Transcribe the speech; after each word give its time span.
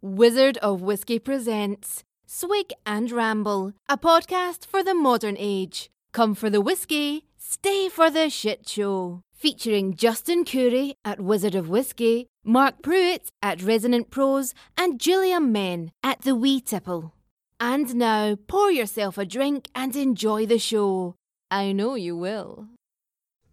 Wizard 0.00 0.56
of 0.58 0.80
Whiskey 0.80 1.18
presents 1.18 2.04
Swig 2.24 2.72
and 2.86 3.10
Ramble, 3.10 3.72
a 3.88 3.98
podcast 3.98 4.64
for 4.64 4.84
the 4.84 4.94
modern 4.94 5.34
age. 5.36 5.90
Come 6.12 6.36
for 6.36 6.48
the 6.48 6.60
whiskey, 6.60 7.24
stay 7.36 7.88
for 7.88 8.08
the 8.08 8.30
shit 8.30 8.68
show. 8.68 9.22
Featuring 9.34 9.96
Justin 9.96 10.44
Curry 10.44 10.94
at 11.04 11.18
Wizard 11.18 11.56
of 11.56 11.68
Whiskey, 11.68 12.28
Mark 12.44 12.80
Pruitt 12.80 13.32
at 13.42 13.60
Resonant 13.60 14.08
Prose, 14.08 14.54
and 14.76 15.00
Julia 15.00 15.40
Men 15.40 15.90
at 16.04 16.20
The 16.22 16.36
Wee 16.36 16.60
Tipple. 16.60 17.12
And 17.58 17.96
now, 17.96 18.36
pour 18.46 18.70
yourself 18.70 19.18
a 19.18 19.26
drink 19.26 19.68
and 19.74 19.96
enjoy 19.96 20.46
the 20.46 20.60
show. 20.60 21.16
I 21.50 21.72
know 21.72 21.96
you 21.96 22.16
will. 22.16 22.68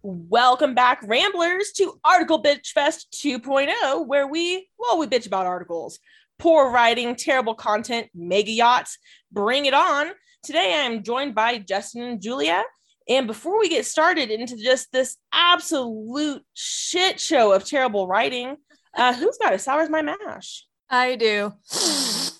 Welcome 0.04 0.76
back, 0.76 1.00
Ramblers, 1.02 1.72
to 1.72 1.98
Article 2.04 2.40
Bitch 2.40 2.68
Fest 2.68 3.08
2.0, 3.16 4.06
where 4.06 4.28
we, 4.28 4.68
well, 4.78 4.96
we 4.96 5.08
bitch 5.08 5.26
about 5.26 5.46
articles. 5.46 5.98
Poor 6.38 6.70
writing, 6.70 7.16
terrible 7.16 7.54
content, 7.54 8.08
mega 8.14 8.50
yachts. 8.50 8.98
Bring 9.32 9.66
it 9.66 9.74
on. 9.74 10.10
Today 10.42 10.74
I 10.74 10.84
am 10.84 11.02
joined 11.02 11.34
by 11.34 11.58
Justin 11.58 12.02
and 12.02 12.20
Julia. 12.20 12.62
And 13.08 13.26
before 13.26 13.58
we 13.58 13.68
get 13.68 13.86
started 13.86 14.30
into 14.30 14.56
just 14.56 14.92
this 14.92 15.16
absolute 15.32 16.42
shit 16.54 17.20
show 17.20 17.52
of 17.52 17.64
terrible 17.64 18.06
writing, 18.06 18.56
uh, 18.96 19.14
who's 19.14 19.38
got 19.38 19.54
it? 19.54 19.60
Sours 19.60 19.88
my 19.88 20.02
mash. 20.02 20.66
I 20.90 21.16
do. 21.16 21.52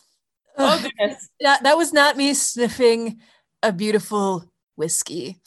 Oh, 0.59 0.81
goodness. 0.83 1.29
That, 1.43 1.65
that 1.65 1.77
was 1.77 1.93
not 1.93 2.17
me 2.17 2.33
sniffing 2.33 3.21
a 3.63 3.75
beautiful 3.75 4.51
whiskey. 4.75 5.43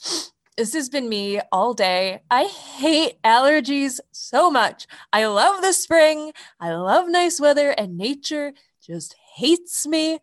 This 0.60 0.74
has 0.74 0.90
been 0.90 1.08
me 1.08 1.40
all 1.50 1.72
day. 1.72 2.20
I 2.30 2.44
hate 2.44 3.14
allergies 3.22 3.98
so 4.12 4.50
much. 4.50 4.86
I 5.10 5.24
love 5.24 5.62
the 5.62 5.72
spring. 5.72 6.34
I 6.60 6.74
love 6.74 7.08
nice 7.08 7.40
weather, 7.40 7.70
and 7.70 7.96
nature 7.96 8.52
just 8.86 9.14
hates 9.36 9.86
me. 9.86 10.18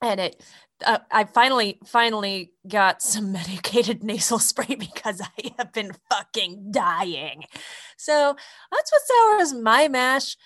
And 0.00 0.20
it, 0.20 0.44
uh, 0.86 0.98
I 1.10 1.24
finally, 1.24 1.80
finally 1.84 2.52
got 2.68 3.02
some 3.02 3.32
medicated 3.40 4.04
nasal 4.04 4.38
spray 4.38 4.76
because 4.76 5.20
I 5.20 5.50
have 5.58 5.72
been 5.72 5.90
fucking 6.08 6.70
dying. 6.70 7.42
So 7.96 8.36
that's 8.70 8.92
what 8.92 9.02
sours 9.08 9.54
my 9.54 9.88
mash. 9.88 10.36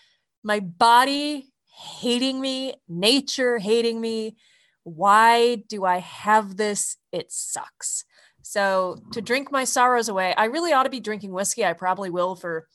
My 0.42 0.58
body 0.58 1.52
hating 2.00 2.40
me, 2.40 2.76
nature 2.88 3.58
hating 3.58 4.00
me. 4.00 4.36
Why 4.84 5.56
do 5.68 5.84
I 5.84 5.98
have 5.98 6.56
this? 6.56 6.96
It 7.12 7.30
sucks. 7.30 8.06
So 8.42 8.98
to 9.12 9.20
drink 9.20 9.50
my 9.50 9.64
sorrows 9.64 10.08
away, 10.08 10.34
I 10.34 10.46
really 10.46 10.72
ought 10.72 10.84
to 10.84 10.90
be 10.90 11.00
drinking 11.00 11.32
whiskey. 11.32 11.64
I 11.64 11.72
probably 11.72 12.10
will 12.10 12.34
for 12.34 12.66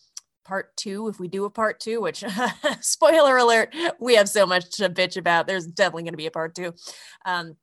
part 0.45 0.75
two 0.77 1.09
if 1.09 1.19
we 1.19 1.27
do 1.27 1.45
a 1.45 1.49
part 1.49 1.79
two, 1.79 2.01
which 2.01 2.23
spoiler 2.81 3.37
alert, 3.37 3.75
we 3.99 4.15
have 4.15 4.29
so 4.29 4.45
much 4.45 4.69
to 4.77 4.89
bitch 4.89 5.17
about. 5.17 5.45
There's 5.45 5.67
definitely 5.67 6.03
going 6.03 6.13
to 6.13 6.17
be 6.17 6.25
a 6.25 6.31
part 6.31 6.55
two. 6.55 6.73
Um, 7.25 7.57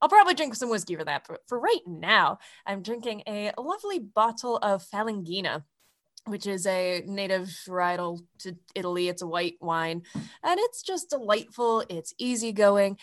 I'll 0.00 0.08
probably 0.08 0.34
drink 0.34 0.54
some 0.54 0.70
whiskey 0.70 0.96
for 0.96 1.04
that. 1.04 1.26
But 1.28 1.40
for 1.46 1.60
right 1.60 1.86
now, 1.86 2.38
I'm 2.66 2.82
drinking 2.82 3.22
a 3.26 3.52
lovely 3.58 3.98
bottle 3.98 4.56
of 4.56 4.82
Falanghina, 4.82 5.62
which 6.26 6.46
is 6.46 6.66
a 6.66 7.02
native 7.06 7.54
varietal 7.68 8.20
to 8.38 8.56
Italy. 8.74 9.08
It's 9.08 9.22
a 9.22 9.26
white 9.26 9.56
wine, 9.60 10.02
and 10.14 10.58
it's 10.58 10.82
just 10.82 11.10
delightful. 11.10 11.84
It's 11.90 12.14
easygoing. 12.18 12.96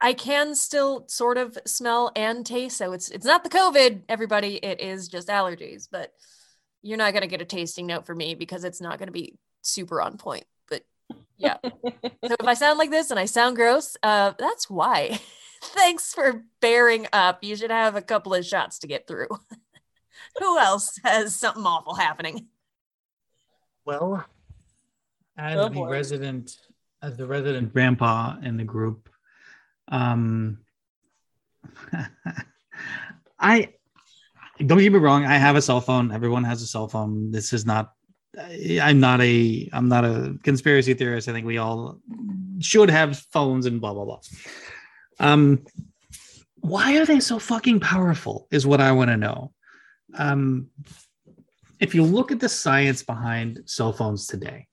I 0.00 0.12
can 0.12 0.54
still 0.54 1.06
sort 1.08 1.38
of 1.38 1.58
smell 1.66 2.12
and 2.14 2.44
taste. 2.44 2.76
So 2.76 2.92
it's 2.92 3.08
it's 3.10 3.24
not 3.26 3.44
the 3.44 3.50
COVID, 3.50 4.02
everybody. 4.08 4.56
It 4.56 4.80
is 4.80 5.08
just 5.08 5.28
allergies. 5.28 5.88
But 5.90 6.12
you're 6.82 6.98
not 6.98 7.14
gonna 7.14 7.26
get 7.26 7.40
a 7.42 7.46
tasting 7.46 7.86
note 7.86 8.06
for 8.06 8.14
me 8.14 8.34
because 8.34 8.64
it's 8.64 8.80
not 8.80 8.98
gonna 8.98 9.12
be 9.12 9.38
super 9.62 10.00
on 10.00 10.18
point. 10.18 10.44
But 10.68 10.82
yeah. 11.36 11.56
so 11.62 12.36
if 12.40 12.46
I 12.46 12.54
sound 12.54 12.78
like 12.78 12.90
this 12.90 13.10
and 13.10 13.18
I 13.18 13.24
sound 13.24 13.56
gross, 13.56 13.96
uh, 14.02 14.32
that's 14.38 14.68
why. 14.68 15.18
Thanks 15.62 16.12
for 16.12 16.44
bearing 16.60 17.06
up. 17.12 17.42
You 17.42 17.56
should 17.56 17.70
have 17.70 17.96
a 17.96 18.02
couple 18.02 18.34
of 18.34 18.44
shots 18.44 18.78
to 18.80 18.86
get 18.86 19.06
through. 19.06 19.28
Who 20.38 20.58
else 20.58 21.00
has 21.02 21.34
something 21.34 21.64
awful 21.64 21.94
happening? 21.94 22.48
Well, 23.86 24.24
as 25.38 25.56
Oh, 25.56 25.68
the 25.68 25.74
boy. 25.74 25.88
resident, 25.88 26.56
as 27.02 27.16
the 27.16 27.26
resident 27.26 27.72
grandpa 27.72 28.36
in 28.42 28.56
the 28.56 28.64
group, 28.64 29.08
um, 29.88 30.58
I 33.38 33.72
don't 34.58 34.78
get 34.78 34.92
me 34.92 34.98
wrong. 34.98 35.24
I 35.24 35.36
have 35.36 35.56
a 35.56 35.62
cell 35.62 35.80
phone. 35.80 36.12
Everyone 36.12 36.44
has 36.44 36.62
a 36.62 36.66
cell 36.66 36.88
phone. 36.88 37.30
This 37.30 37.52
is 37.52 37.66
not. 37.66 37.92
I'm 38.80 39.00
not 39.00 39.20
a. 39.20 39.68
I'm 39.72 39.88
not 39.88 40.04
a 40.04 40.36
conspiracy 40.42 40.94
theorist. 40.94 41.28
I 41.28 41.32
think 41.32 41.46
we 41.46 41.58
all 41.58 41.98
should 42.60 42.90
have 42.90 43.18
phones 43.32 43.66
and 43.66 43.80
blah 43.80 43.94
blah 43.94 44.04
blah. 44.04 44.20
Um, 45.18 45.64
why 46.60 46.98
are 46.98 47.06
they 47.06 47.20
so 47.20 47.38
fucking 47.38 47.80
powerful? 47.80 48.48
Is 48.50 48.66
what 48.66 48.80
I 48.80 48.92
want 48.92 49.10
to 49.10 49.16
know. 49.16 49.52
Um, 50.14 50.68
if 51.80 51.94
you 51.94 52.02
look 52.02 52.32
at 52.32 52.40
the 52.40 52.48
science 52.48 53.02
behind 53.02 53.60
cell 53.66 53.92
phones 53.92 54.26
today, 54.26 54.66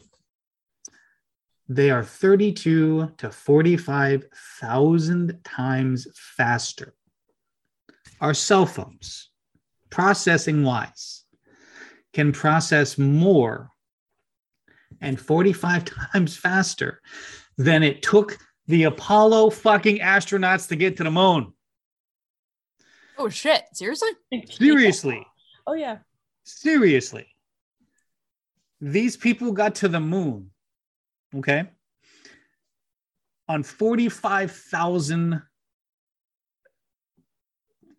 they 1.69 1.91
are 1.91 2.03
32 2.03 3.11
to 3.17 3.29
45,000 3.29 5.39
times 5.43 6.07
faster. 6.13 6.93
Our 8.19 8.33
cell 8.33 8.65
phones, 8.65 9.29
processing 9.89 10.63
wise, 10.63 11.23
can 12.13 12.31
process 12.31 12.97
more 12.97 13.69
and 15.01 15.19
45 15.19 15.85
times 16.13 16.37
faster 16.37 17.01
than 17.57 17.83
it 17.83 18.01
took 18.01 18.37
the 18.67 18.83
Apollo 18.83 19.51
fucking 19.51 19.99
astronauts 19.99 20.67
to 20.69 20.75
get 20.75 20.97
to 20.97 21.03
the 21.03 21.11
moon. 21.11 21.53
Oh 23.17 23.29
shit! 23.29 23.63
Seriously? 23.73 24.09
Seriously. 24.49 25.25
Oh, 25.67 25.73
yeah. 25.73 25.97
Seriously. 26.43 27.27
These 28.81 29.17
people 29.17 29.51
got 29.51 29.75
to 29.75 29.87
the 29.87 29.99
moon, 29.99 30.49
okay, 31.37 31.65
on 33.47 33.63
45,000 33.63 35.41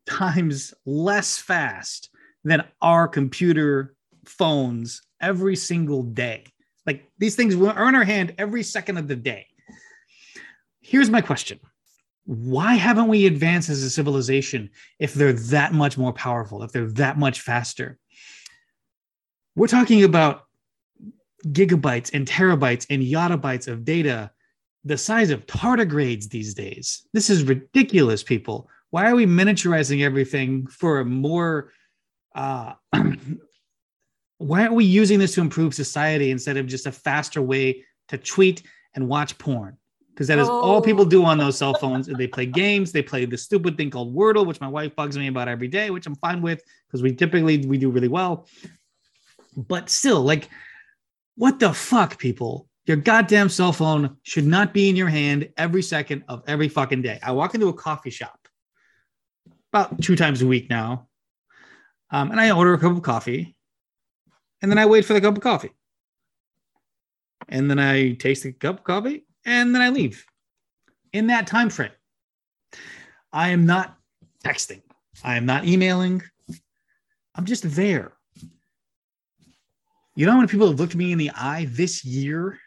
times 0.06 0.74
less 0.84 1.38
fast 1.38 2.10
than 2.44 2.64
our 2.82 3.08
computer 3.08 3.94
phones 4.26 5.02
every 5.20 5.56
single 5.56 6.02
day. 6.02 6.44
Like 6.86 7.10
these 7.18 7.36
things 7.36 7.54
are 7.54 7.88
in 7.88 7.94
our 7.94 8.04
hand 8.04 8.34
every 8.38 8.62
second 8.62 8.98
of 8.98 9.08
the 9.08 9.16
day. 9.16 9.46
Here's 10.80 11.10
my 11.10 11.20
question 11.20 11.60
why 12.26 12.74
haven't 12.74 13.08
we 13.08 13.26
advanced 13.26 13.68
as 13.68 13.82
a 13.82 13.90
civilization 13.90 14.70
if 14.98 15.12
they're 15.12 15.34
that 15.34 15.74
much 15.74 15.98
more 15.98 16.12
powerful, 16.12 16.62
if 16.62 16.72
they're 16.72 16.90
that 16.92 17.18
much 17.18 17.40
faster? 17.40 17.98
We're 19.56 19.68
talking 19.68 20.04
about 20.04 20.43
gigabytes 21.44 22.12
and 22.14 22.26
terabytes 22.26 22.86
and 22.90 23.02
yottabytes 23.02 23.68
of 23.68 23.84
data 23.84 24.30
the 24.84 24.98
size 24.98 25.30
of 25.30 25.46
tardigrades 25.46 26.28
these 26.28 26.52
days. 26.52 27.06
This 27.14 27.30
is 27.30 27.44
ridiculous, 27.44 28.22
people. 28.22 28.68
Why 28.90 29.10
are 29.10 29.14
we 29.14 29.24
miniaturizing 29.26 30.02
everything 30.02 30.66
for 30.66 31.00
a 31.00 31.04
more 31.04 31.72
uh, 32.34 32.74
why 34.38 34.60
aren't 34.62 34.74
we 34.74 34.84
using 34.84 35.18
this 35.18 35.34
to 35.34 35.40
improve 35.40 35.74
society 35.74 36.30
instead 36.30 36.56
of 36.56 36.66
just 36.66 36.86
a 36.86 36.92
faster 36.92 37.40
way 37.40 37.84
to 38.08 38.18
tweet 38.18 38.62
and 38.94 39.08
watch 39.08 39.38
porn? 39.38 39.78
Because 40.10 40.28
that 40.28 40.38
is 40.38 40.48
all 40.48 40.76
Oh. 40.76 40.80
people 40.80 41.04
do 41.04 41.24
on 41.24 41.38
those 41.38 41.56
cell 41.58 41.74
phones. 41.74 42.06
They 42.06 42.26
play 42.26 42.46
games. 42.46 42.92
They 42.92 43.02
play 43.02 43.24
this 43.24 43.42
stupid 43.42 43.76
thing 43.76 43.90
called 43.90 44.14
Wordle, 44.14 44.46
which 44.46 44.60
my 44.60 44.68
wife 44.68 44.94
bugs 44.94 45.16
me 45.16 45.28
about 45.28 45.48
every 45.48 45.66
day, 45.68 45.90
which 45.90 46.06
I'm 46.06 46.14
fine 46.16 46.40
with 46.42 46.62
because 46.86 47.02
we 47.02 47.12
typically 47.14 47.58
we 47.66 47.78
do 47.78 47.90
really 47.90 48.08
well. 48.08 48.46
But 49.56 49.88
still, 49.88 50.22
like, 50.22 50.48
what 51.36 51.58
the 51.58 51.72
fuck, 51.72 52.18
people? 52.18 52.68
Your 52.86 52.96
goddamn 52.96 53.48
cell 53.48 53.72
phone 53.72 54.16
should 54.22 54.46
not 54.46 54.74
be 54.74 54.88
in 54.88 54.96
your 54.96 55.08
hand 55.08 55.48
every 55.56 55.82
second 55.82 56.24
of 56.28 56.42
every 56.46 56.68
fucking 56.68 57.02
day. 57.02 57.18
I 57.22 57.32
walk 57.32 57.54
into 57.54 57.68
a 57.68 57.72
coffee 57.72 58.10
shop 58.10 58.38
about 59.72 60.00
two 60.02 60.16
times 60.16 60.42
a 60.42 60.46
week 60.46 60.68
now, 60.68 61.08
um, 62.10 62.30
and 62.30 62.40
I 62.40 62.50
order 62.50 62.74
a 62.74 62.78
cup 62.78 62.92
of 62.92 63.02
coffee, 63.02 63.56
and 64.60 64.70
then 64.70 64.78
I 64.78 64.86
wait 64.86 65.04
for 65.04 65.14
the 65.14 65.20
cup 65.20 65.36
of 65.36 65.42
coffee, 65.42 65.72
and 67.48 67.70
then 67.70 67.78
I 67.78 68.12
taste 68.12 68.42
the 68.42 68.52
cup 68.52 68.78
of 68.78 68.84
coffee, 68.84 69.24
and 69.44 69.74
then 69.74 69.82
I 69.82 69.88
leave. 69.88 70.24
In 71.12 71.28
that 71.28 71.46
time 71.46 71.70
frame, 71.70 71.92
I 73.32 73.48
am 73.50 73.66
not 73.66 73.96
texting. 74.44 74.82
I 75.22 75.36
am 75.36 75.46
not 75.46 75.64
emailing. 75.64 76.22
I'm 77.34 77.46
just 77.46 77.62
there. 77.74 78.12
You 80.16 80.26
know 80.26 80.32
how 80.32 80.38
many 80.38 80.48
people 80.48 80.68
have 80.68 80.78
looked 80.78 80.94
me 80.94 81.12
in 81.12 81.18
the 81.18 81.30
eye 81.30 81.66
this 81.70 82.04
year? 82.04 82.58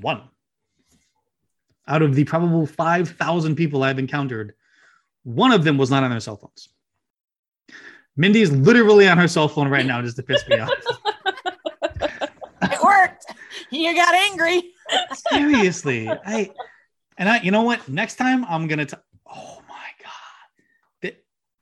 One. 0.00 0.22
Out 1.86 2.02
of 2.02 2.14
the 2.14 2.24
probable 2.24 2.66
5,000 2.66 3.56
people 3.56 3.82
I've 3.82 3.98
encountered, 3.98 4.54
one 5.22 5.52
of 5.52 5.64
them 5.64 5.78
was 5.78 5.90
not 5.90 6.04
on 6.04 6.10
their 6.10 6.20
cell 6.20 6.36
phones. 6.36 6.68
Mindy 8.16 8.42
is 8.42 8.52
literally 8.52 9.08
on 9.08 9.16
her 9.16 9.28
cell 9.28 9.48
phone 9.48 9.68
right 9.68 9.86
now 9.86 10.02
just 10.02 10.16
to 10.16 10.22
piss 10.22 10.46
me 10.48 10.58
off. 10.58 10.70
It 12.60 12.82
worked. 12.82 13.24
you 13.70 13.94
got 13.94 14.14
angry. 14.14 14.72
Seriously, 15.30 16.08
I 16.08 16.50
and 17.16 17.28
I. 17.28 17.40
You 17.40 17.52
know 17.52 17.62
what? 17.62 17.88
Next 17.88 18.16
time 18.16 18.44
I'm 18.46 18.66
gonna. 18.66 18.84
T- 18.84 18.96
oh 19.32 19.62
my 19.68 19.86
god! 20.02 21.14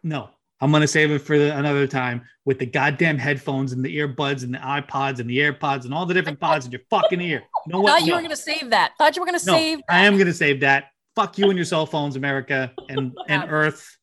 No, 0.02 0.30
I'm 0.60 0.72
gonna 0.72 0.86
save 0.88 1.10
it 1.10 1.18
for 1.20 1.38
the, 1.38 1.56
another 1.56 1.86
time 1.86 2.22
with 2.46 2.58
the 2.58 2.66
goddamn 2.66 3.18
headphones 3.18 3.72
and 3.72 3.84
the 3.84 3.94
earbuds 3.98 4.42
and 4.42 4.54
the 4.54 4.58
iPods 4.58 5.18
and 5.20 5.28
the 5.28 5.38
AirPods 5.38 5.84
and 5.84 5.92
all 5.92 6.06
the 6.06 6.14
different 6.14 6.40
pods 6.40 6.64
in 6.64 6.72
your 6.72 6.80
fucking 6.88 7.20
ear. 7.20 7.42
You 7.66 7.72
know 7.72 7.80
what? 7.80 7.90
Thought 7.90 8.00
you 8.02 8.08
No. 8.12 8.16
were 8.16 8.22
gonna 8.22 8.36
save 8.36 8.70
that. 8.70 8.92
Thought 8.98 9.16
you 9.16 9.22
were 9.22 9.26
gonna 9.26 9.38
No, 9.46 9.52
save. 9.52 9.80
I 9.88 10.06
am 10.06 10.16
gonna 10.16 10.32
save 10.32 10.60
that. 10.60 10.86
Fuck 11.14 11.36
you 11.38 11.48
and 11.50 11.56
your 11.58 11.64
cell 11.66 11.84
phones, 11.86 12.16
America 12.16 12.72
and 12.88 13.16
and 13.28 13.44
Earth. 13.50 13.96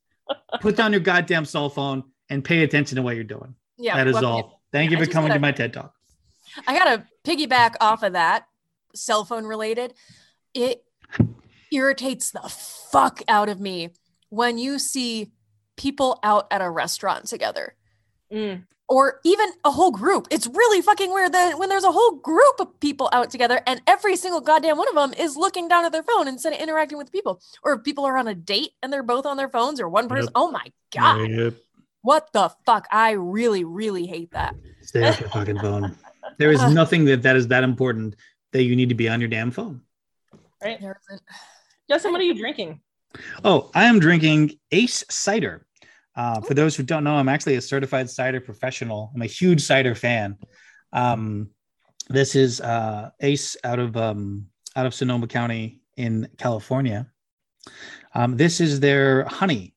Put 0.61 0.75
down 0.75 0.91
your 0.91 1.01
goddamn 1.01 1.45
cell 1.45 1.69
phone 1.69 2.03
and 2.29 2.43
pay 2.43 2.63
attention 2.63 2.95
to 2.97 3.01
what 3.01 3.15
you're 3.15 3.23
doing. 3.23 3.55
Yeah, 3.77 3.95
that 3.97 4.07
is 4.07 4.13
well, 4.15 4.25
all. 4.25 4.61
Thank 4.71 4.91
you 4.91 4.97
for 4.97 5.05
coming 5.05 5.29
gotta- 5.29 5.39
to 5.39 5.41
my 5.41 5.51
TED 5.51 5.73
talk. 5.73 5.93
I 6.67 6.77
gotta 6.77 7.03
piggyback 7.23 7.73
off 7.81 8.03
of 8.03 8.13
that, 8.13 8.45
cell 8.93 9.25
phone 9.25 9.45
related. 9.45 9.93
It 10.53 10.83
irritates 11.71 12.29
the 12.31 12.41
fuck 12.41 13.21
out 13.27 13.49
of 13.49 13.59
me 13.59 13.89
when 14.29 14.57
you 14.59 14.77
see 14.77 15.31
people 15.77 16.19
out 16.23 16.47
at 16.51 16.61
a 16.61 16.69
restaurant 16.69 17.25
together 17.25 17.75
Mm. 18.31 18.63
or 18.89 19.19
even 19.23 19.49
a 19.63 19.71
whole 19.71 19.91
group. 19.91 20.27
It's 20.31 20.47
really 20.47 20.81
fucking 20.81 21.13
weird 21.13 21.33
that 21.33 21.59
when 21.59 21.69
there's 21.69 21.83
a 21.83 21.91
whole 21.91 22.11
group 22.15 22.59
of 22.59 22.79
people 22.79 23.09
out 23.11 23.29
together 23.29 23.61
and 23.67 23.81
every 23.85 24.15
single 24.15 24.41
goddamn 24.41 24.77
one 24.77 24.87
of 24.89 24.95
them 24.95 25.13
is 25.13 25.35
looking 25.37 25.67
down 25.67 25.85
at 25.85 25.91
their 25.91 26.03
phone 26.03 26.27
instead 26.27 26.53
of 26.53 26.59
interacting 26.59 26.97
with 26.97 27.11
people. 27.11 27.39
Or 27.63 27.73
if 27.73 27.83
people 27.83 28.05
are 28.05 28.17
on 28.17 28.27
a 28.27 28.33
date 28.35 28.71
and 28.81 28.91
they're 28.91 29.03
both 29.03 29.25
on 29.27 29.37
their 29.37 29.49
phones 29.49 29.79
or 29.79 29.87
one 29.87 30.07
person. 30.09 30.25
Yep. 30.25 30.31
Oh 30.35 30.51
my 30.51 30.65
God. 30.93 31.29
Yep. 31.29 31.53
What 32.01 32.33
the 32.33 32.49
fuck? 32.65 32.87
I 32.91 33.11
really, 33.11 33.63
really 33.63 34.05
hate 34.07 34.31
that. 34.31 34.55
Stay 34.81 35.07
off 35.07 35.19
your 35.19 35.29
fucking 35.29 35.59
phone. 35.59 35.95
There 36.37 36.51
is 36.51 36.61
nothing 36.73 37.05
that 37.05 37.21
that 37.23 37.35
is 37.35 37.47
that 37.49 37.63
important 37.63 38.15
that 38.51 38.63
you 38.63 38.75
need 38.75 38.89
to 38.89 38.95
be 38.95 39.07
on 39.09 39.21
your 39.21 39.29
damn 39.29 39.51
phone. 39.51 39.81
Right. 40.61 40.79
There 40.81 40.99
isn't- 41.09 41.21
Justin, 41.89 42.11
what 42.11 42.21
are 42.21 42.25
you 42.25 42.33
drinking? 42.35 42.81
Oh, 43.43 43.69
I 43.73 43.85
am 43.85 43.99
drinking 43.99 44.59
Ace 44.71 45.03
Cider. 45.09 45.65
Uh, 46.15 46.41
for 46.41 46.53
those 46.53 46.75
who 46.75 46.83
don't 46.83 47.03
know, 47.03 47.15
I'm 47.15 47.29
actually 47.29 47.55
a 47.55 47.61
certified 47.61 48.09
cider 48.09 48.39
professional. 48.39 49.11
I'm 49.15 49.21
a 49.21 49.27
huge 49.27 49.61
cider 49.61 49.95
fan. 49.95 50.37
Um, 50.91 51.49
this 52.09 52.35
is 52.35 52.61
uh, 52.61 53.09
Ace 53.21 53.57
out 53.63 53.79
of 53.79 53.97
um, 53.97 54.47
out 54.75 54.85
of 54.85 54.93
Sonoma 54.93 55.27
County 55.27 55.81
in 55.97 56.27
California. 56.37 57.07
Um, 58.13 58.37
this 58.37 58.59
is 58.59 58.79
their 58.79 59.23
honey. 59.25 59.73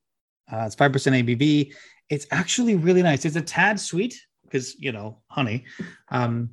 Uh, 0.53 0.65
it's 0.67 0.75
five 0.75 0.93
percent 0.93 1.17
ABV. 1.17 1.73
It's 2.11 2.27
actually 2.31 2.77
really 2.77 3.03
nice. 3.03 3.25
It's 3.25 3.37
a 3.37 3.43
tad 3.43 3.81
sweet 3.81 4.21
because 4.45 4.75
you 4.79 4.93
know 4.93 5.23
honey, 5.29 5.65
um, 6.11 6.51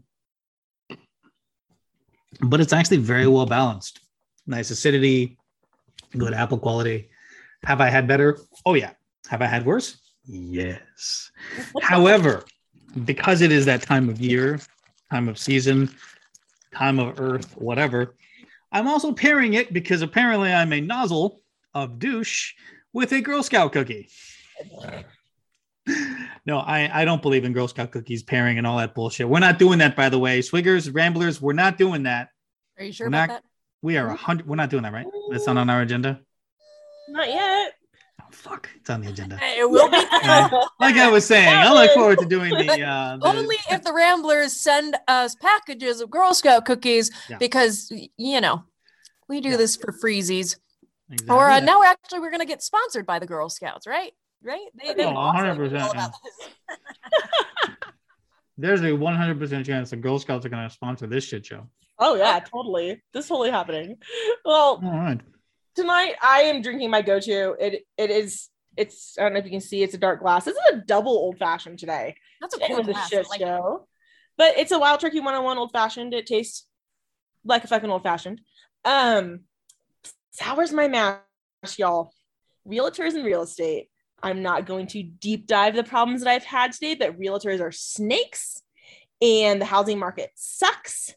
but 2.41 2.62
it's 2.62 2.74
actually 2.74 2.97
very 2.97 3.27
well 3.27 3.45
balanced. 3.45 4.00
Nice 4.47 4.69
acidity, 4.71 5.38
good 6.18 6.33
apple 6.33 6.57
quality. 6.60 7.10
Have 7.63 7.81
I 7.81 7.89
had 7.89 8.07
better? 8.07 8.38
Oh 8.65 8.74
yeah. 8.74 8.92
Have 9.30 9.42
I 9.42 9.45
had 9.45 9.65
worse? 9.65 9.98
Yes. 10.25 11.31
However, 11.81 12.45
because 13.06 13.42
it 13.42 13.51
is 13.51 13.65
that 13.65 13.81
time 13.81 14.10
of 14.10 14.19
year, 14.19 14.60
time 15.12 15.27
of 15.27 15.38
season, 15.38 15.94
time 16.74 17.00
of 17.00 17.19
earth, 17.19 17.54
whatever, 17.57 18.15
I'm 18.71 18.88
also 18.88 19.12
pairing 19.12 19.54
it 19.54 19.74
because 19.74 20.01
apparently 20.01 20.51
I'm 20.51 20.74
a 20.74 20.81
nozzle 20.81 21.42
of 21.74 22.00
douche 22.00 22.54
with 22.94 23.12
a 23.13 23.21
Girl 23.21 23.44
Scout 23.44 23.71
cookie. 23.71 24.10
No, 26.45 26.60
I, 26.60 27.01
I 27.01 27.06
don't 27.06 27.21
believe 27.21 27.45
in 27.45 27.54
Girl 27.54 27.68
Scout 27.68 27.92
cookies 27.92 28.24
pairing 28.24 28.57
and 28.57 28.68
all 28.68 28.77
that 28.77 28.94
bullshit. 28.95 29.27
We're 29.27 29.39
not 29.39 29.60
doing 29.60 29.80
that, 29.80 29.95
by 29.95 30.10
the 30.10 30.19
way. 30.19 30.39
Swiggers, 30.39 30.94
Ramblers, 30.94 31.42
we're 31.42 31.54
not 31.54 31.77
doing 31.77 32.04
that. 32.04 32.30
Are 32.77 32.83
you 32.86 32.92
sure 32.92 33.06
We're 33.06 33.10
about 33.10 33.27
not- 33.30 33.33
that? 33.36 33.44
We 33.83 33.97
are 33.97 34.07
a 34.07 34.15
hundred. 34.15 34.47
We're 34.47 34.56
not 34.56 34.69
doing 34.69 34.83
that, 34.83 34.94
right? 34.94 35.06
That's 35.30 35.45
not 35.45 35.57
on 35.57 35.69
our 35.69 35.81
agenda. 35.81 36.21
Not 37.09 37.27
yet. 37.27 37.74
Oh, 38.21 38.25
fuck, 38.31 38.69
it's 38.77 38.89
on 38.89 39.01
the 39.01 39.09
agenda. 39.09 39.38
It 39.41 39.69
will 39.69 39.89
be. 39.89 39.97
like 40.80 40.95
I 40.95 41.09
was 41.12 41.25
saying, 41.25 41.50
I 41.50 41.71
look 41.74 41.91
forward 41.91 42.19
to 42.19 42.25
doing 42.25 42.51
the, 42.51 42.81
uh, 42.81 43.18
the 43.18 43.27
Only 43.27 43.57
if 43.69 43.83
the 43.83 43.91
Ramblers 43.94 44.53
send 44.53 44.95
us 45.09 45.35
packages 45.35 46.00
of 46.00 46.09
Girl 46.09 46.33
Scout 46.33 46.63
cookies 46.65 47.12
Yeah. 47.30 47.38
because 47.39 47.91
you 48.18 48.39
know 48.39 48.63
we 49.27 49.41
do 49.41 49.50
Yeah. 49.50 49.57
this 49.57 49.75
for 49.75 49.91
freezies. 49.91 50.56
Exactly. 51.12 51.36
Or 51.36 51.50
uh, 51.50 51.59
now 51.59 51.79
we're 51.79 51.86
actually 51.88 52.21
we're 52.21 52.31
gonna 52.31 52.45
get 52.45 52.63
sponsored 52.63 53.06
by 53.06 53.19
the 53.19 53.27
Girl 53.27 53.50
Scouts, 53.50 53.86
right? 53.86 54.13
Right? 54.41 54.68
They, 54.81 54.94
they 54.94 55.03
Oh, 55.06 55.09
100%, 55.12 55.57
know 55.71 55.77
yeah. 55.77 55.91
about 55.91 56.12
this. 56.24 56.50
There's 58.57 58.81
a 58.81 58.85
100% 58.91 59.65
chance 59.65 59.89
the 59.89 59.95
Girl 59.97 60.19
Scouts 60.19 60.45
are 60.45 60.50
going 60.50 60.67
to 60.67 60.73
sponsor 60.73 61.07
this 61.07 61.23
shit 61.23 61.45
show. 61.45 61.67
Oh 62.00 62.15
yeah, 62.15 62.39
totally. 62.39 63.01
This 63.13 63.25
is 63.25 63.29
totally 63.29 63.51
happening. 63.51 63.97
Well, 64.45 64.81
All 64.83 64.91
right. 64.91 65.21
tonight 65.75 66.15
I 66.21 66.41
am 66.44 66.61
drinking 66.61 66.89
my 66.89 67.01
go-to. 67.01 67.55
It 67.59 67.83
it 67.97 68.09
is 68.09 68.50
it's 68.75 69.15
I 69.19 69.23
don't 69.23 69.33
know 69.33 69.39
if 69.39 69.45
you 69.45 69.51
can 69.51 69.61
see 69.61 69.83
it's 69.83 69.94
a 69.94 70.00
dark 70.00 70.19
glass. 70.21 70.45
This 70.45 70.55
is 70.55 70.73
a 70.73 70.77
double 70.77 71.11
old 71.11 71.38
fashioned 71.38 71.79
today. 71.79 72.15
That's 72.41 72.55
a 72.57 72.59
It 72.63 72.67
cool 72.67 72.77
was 72.77 72.88
glass. 72.88 73.09
shit 73.09 73.29
Like, 73.29 73.39
show. 73.41 73.88
But 74.38 74.57
it's 74.57 74.71
a 74.71 74.79
wild 74.79 75.00
turkey 75.00 75.19
101 75.19 75.57
old 75.57 75.71
fashioned. 75.71 76.13
It 76.15 76.25
tastes 76.25 76.65
like 77.45 77.63
a 77.63 77.67
fucking 77.67 77.89
old 77.89 78.03
fashioned. 78.03 78.41
Um 78.83 79.41
sours 80.31 80.71
my 80.73 80.88
mash, 80.88 81.19
y'all. 81.77 82.11
Realtors 82.67 83.13
and 83.13 83.23
real 83.23 83.44
estate. 83.44 83.89
I'm 84.24 84.42
not 84.42 84.66
going 84.66 84.88
to 84.88 85.04
deep 85.04 85.46
dive 85.48 85.75
the 85.75 85.84
problems 85.84 86.24
that 86.24 86.30
I've 86.30 86.46
had 86.46 86.72
today, 86.72 86.96
but 86.96 87.20
realtors 87.20 87.60
are 87.60 87.74
snakes 87.74 88.64
and 89.22 89.62
the 89.62 89.66
housing 89.66 90.00
market 90.00 90.31
sucks. 90.36 91.14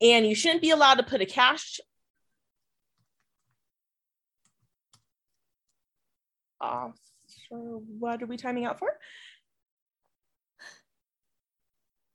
And 0.00 0.26
you 0.26 0.34
shouldn't 0.34 0.62
be 0.62 0.70
allowed 0.70 0.94
to 0.94 1.02
put 1.02 1.20
a 1.20 1.26
cash 1.26 1.80
off. 6.60 6.98
So 7.48 7.82
what 7.98 8.22
are 8.22 8.26
we 8.26 8.36
timing 8.36 8.64
out 8.64 8.78
for? 8.78 8.90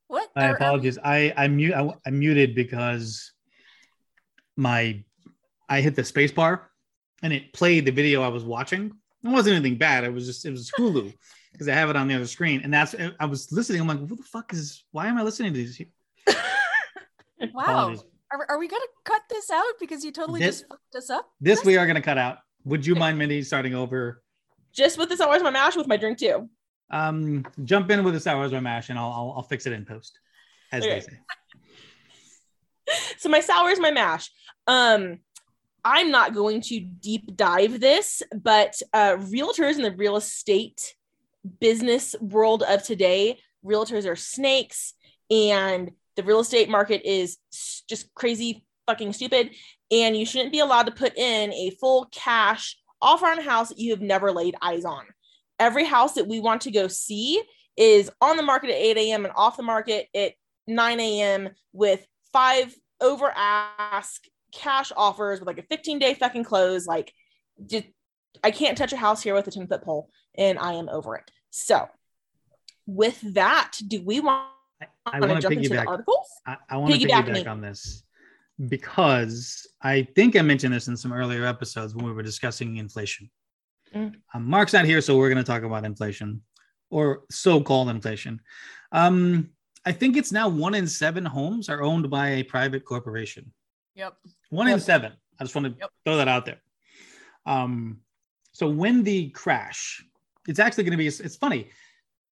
what? 0.07 0.29
I 0.35 0.41
Are- 0.41 0.47
are 0.47 0.49
um, 0.49 0.55
apologize. 0.55 0.97
I 1.03 1.33
I, 1.37 1.47
mute, 1.47 1.73
I 1.73 1.93
I 2.05 2.09
muted 2.09 2.53
because 2.53 3.31
my 4.57 5.03
I 5.69 5.81
hit 5.81 5.95
the 5.95 6.03
space 6.03 6.31
bar 6.31 6.69
and 7.23 7.31
it 7.31 7.53
played 7.53 7.85
the 7.85 7.91
video 7.91 8.21
I 8.21 8.27
was 8.27 8.43
watching. 8.43 8.91
It 9.23 9.29
wasn't 9.29 9.55
anything 9.55 9.77
bad. 9.77 10.03
It 10.03 10.13
was 10.13 10.25
just 10.25 10.45
it 10.45 10.51
was 10.51 10.71
Hulu 10.77 11.13
because 11.51 11.67
I 11.67 11.73
have 11.73 11.89
it 11.89 11.95
on 11.95 12.07
the 12.07 12.15
other 12.15 12.25
screen. 12.25 12.61
And 12.63 12.73
that's 12.73 12.95
I 13.19 13.25
was 13.25 13.51
listening. 13.51 13.81
I'm 13.81 13.87
like, 13.87 13.99
what 13.99 14.09
the 14.17 14.23
fuck 14.23 14.53
is? 14.53 14.83
Why 14.91 15.07
am 15.07 15.17
I 15.17 15.23
listening 15.23 15.53
to 15.53 15.57
these? 15.57 15.81
Wow. 17.53 17.95
Are, 18.33 18.45
are 18.49 18.59
we 18.59 18.67
gonna 18.67 18.85
cut 19.03 19.23
this 19.29 19.49
out 19.49 19.73
because 19.79 20.05
you 20.05 20.11
totally 20.11 20.39
This- 20.39 20.59
just 20.59 20.69
fucked 20.69 20.95
us 20.95 21.09
up? 21.09 21.29
This 21.41 21.65
we 21.65 21.77
are 21.77 21.85
going 21.85 21.95
to 21.95 22.01
cut 22.01 22.17
out. 22.17 22.37
Would 22.65 22.85
you 22.85 22.95
mind, 22.95 23.17
Mindy, 23.17 23.41
starting 23.43 23.73
over? 23.75 24.21
Just 24.71 24.97
with 24.97 25.09
the 25.09 25.17
sours 25.17 25.41
my 25.43 25.49
mash 25.49 25.75
with 25.75 25.87
my 25.87 25.97
drink 25.97 26.17
too. 26.19 26.47
Um, 26.91 27.45
jump 27.65 27.89
in 27.89 28.03
with 28.03 28.13
the 28.13 28.19
sours 28.19 28.53
or 28.53 28.61
mash, 28.61 28.89
and 28.89 28.97
I'll 28.99 29.11
I'll, 29.11 29.33
I'll 29.37 29.43
fix 29.43 29.65
it 29.65 29.73
in 29.73 29.83
post, 29.85 30.17
as 30.71 30.83
Okay. 30.83 30.93
they 30.95 31.01
say. 31.01 31.19
so 33.17 33.27
my 33.29 33.39
sour 33.41 33.69
is 33.69 33.79
my 33.79 33.91
mash 33.91 34.29
um 34.67 35.19
i'm 35.83 36.11
not 36.11 36.33
going 36.33 36.61
to 36.61 36.79
deep 36.79 37.35
dive 37.35 37.79
this 37.79 38.21
but 38.35 38.79
uh 38.93 39.15
realtors 39.17 39.75
in 39.75 39.81
the 39.81 39.91
real 39.91 40.15
estate 40.15 40.95
business 41.59 42.15
world 42.19 42.63
of 42.63 42.83
today 42.83 43.37
realtors 43.65 44.07
are 44.07 44.15
snakes 44.15 44.93
and 45.29 45.91
the 46.15 46.23
real 46.23 46.39
estate 46.39 46.69
market 46.69 47.01
is 47.03 47.37
just 47.87 48.13
crazy 48.13 48.65
fucking 48.85 49.13
stupid 49.13 49.51
and 49.91 50.15
you 50.15 50.25
shouldn't 50.25 50.51
be 50.51 50.59
allowed 50.59 50.85
to 50.85 50.91
put 50.91 51.17
in 51.17 51.53
a 51.53 51.71
full 51.79 52.07
cash 52.11 52.77
offer 53.01 53.27
on 53.27 53.39
a 53.39 53.43
house 53.43 53.69
that 53.69 53.79
you 53.79 53.91
have 53.91 54.01
never 54.01 54.31
laid 54.31 54.55
eyes 54.61 54.85
on. 54.85 55.05
Every 55.59 55.85
house 55.85 56.13
that 56.13 56.27
we 56.27 56.39
want 56.39 56.61
to 56.61 56.71
go 56.71 56.87
see 56.87 57.41
is 57.77 58.09
on 58.21 58.37
the 58.37 58.43
market 58.43 58.69
at 58.69 58.77
8 58.77 58.97
a.m 58.97 59.25
and 59.25 59.33
off 59.35 59.57
the 59.57 59.63
market 59.63 60.07
at 60.15 60.33
9 60.67 60.99
a.m 60.99 61.49
with 61.73 62.05
five 62.33 62.75
over 62.99 63.31
ask 63.35 64.23
cash 64.51 64.91
offers 64.95 65.39
with 65.39 65.47
like 65.47 65.59
a 65.59 65.63
15 65.63 65.99
day 65.99 66.13
fucking 66.13 66.43
close. 66.43 66.85
Like, 66.85 67.13
just, 67.65 67.85
I 68.43 68.51
can't 68.51 68.77
touch 68.77 68.93
a 68.93 68.97
house 68.97 69.21
here 69.21 69.33
with 69.33 69.47
a 69.47 69.51
10 69.51 69.67
foot 69.67 69.83
pole, 69.83 70.09
and 70.35 70.57
I 70.59 70.73
am 70.73 70.89
over 70.89 71.15
it. 71.15 71.31
So, 71.49 71.87
with 72.85 73.21
that, 73.33 73.77
do 73.87 74.01
we 74.01 74.19
want 74.19 74.47
I, 75.05 75.17
I 75.17 75.19
want 75.19 75.33
to 75.33 75.41
jump 75.41 75.55
into 75.55 75.69
the 75.69 75.75
piggyback. 75.75 75.87
articles? 75.87 76.27
I, 76.45 76.57
I 76.69 76.77
want 76.77 76.93
to 76.93 76.99
Piggyback 76.99 77.27
piggyback 77.27 77.47
on 77.47 77.61
this 77.61 78.03
because 78.67 79.67
I 79.81 80.03
think 80.15 80.35
I 80.35 80.41
mentioned 80.41 80.73
this 80.73 80.87
in 80.87 80.97
some 80.97 81.13
earlier 81.13 81.45
episodes 81.45 81.95
when 81.95 82.05
we 82.05 82.11
were 82.11 82.23
discussing 82.23 82.77
inflation. 82.77 83.29
Mm. 83.95 84.15
Um, 84.33 84.45
Mark's 84.45 84.73
not 84.73 84.85
here, 84.85 85.01
so 85.01 85.17
we're 85.17 85.29
going 85.29 85.43
to 85.43 85.49
talk 85.49 85.63
about 85.63 85.85
inflation 85.85 86.41
or 86.89 87.23
so-called 87.29 87.89
inflation. 87.89 88.39
Um, 88.91 89.49
I 89.85 89.91
think 89.91 90.17
it's 90.17 90.31
now 90.31 90.47
one 90.49 90.75
in 90.75 90.87
seven 90.87 91.25
homes 91.25 91.69
are 91.69 91.81
owned 91.81 92.09
by 92.09 92.29
a 92.29 92.43
private 92.43 92.85
corporation. 92.85 93.51
Yep. 93.95 94.15
One 94.49 94.67
in 94.67 94.79
seven. 94.79 95.13
I 95.39 95.43
just 95.43 95.55
want 95.55 95.67
to 95.67 95.79
Yep. 95.79 95.89
throw 96.05 96.17
that 96.17 96.27
out 96.27 96.45
there. 96.45 96.61
Um, 97.45 98.01
so 98.53 98.69
when 98.69 99.03
the 99.03 99.29
crash, 99.29 100.03
it's 100.47 100.59
actually 100.59 100.83
going 100.83 100.91
to 100.91 100.97
be. 100.97 101.07
It's 101.07 101.35
funny. 101.35 101.69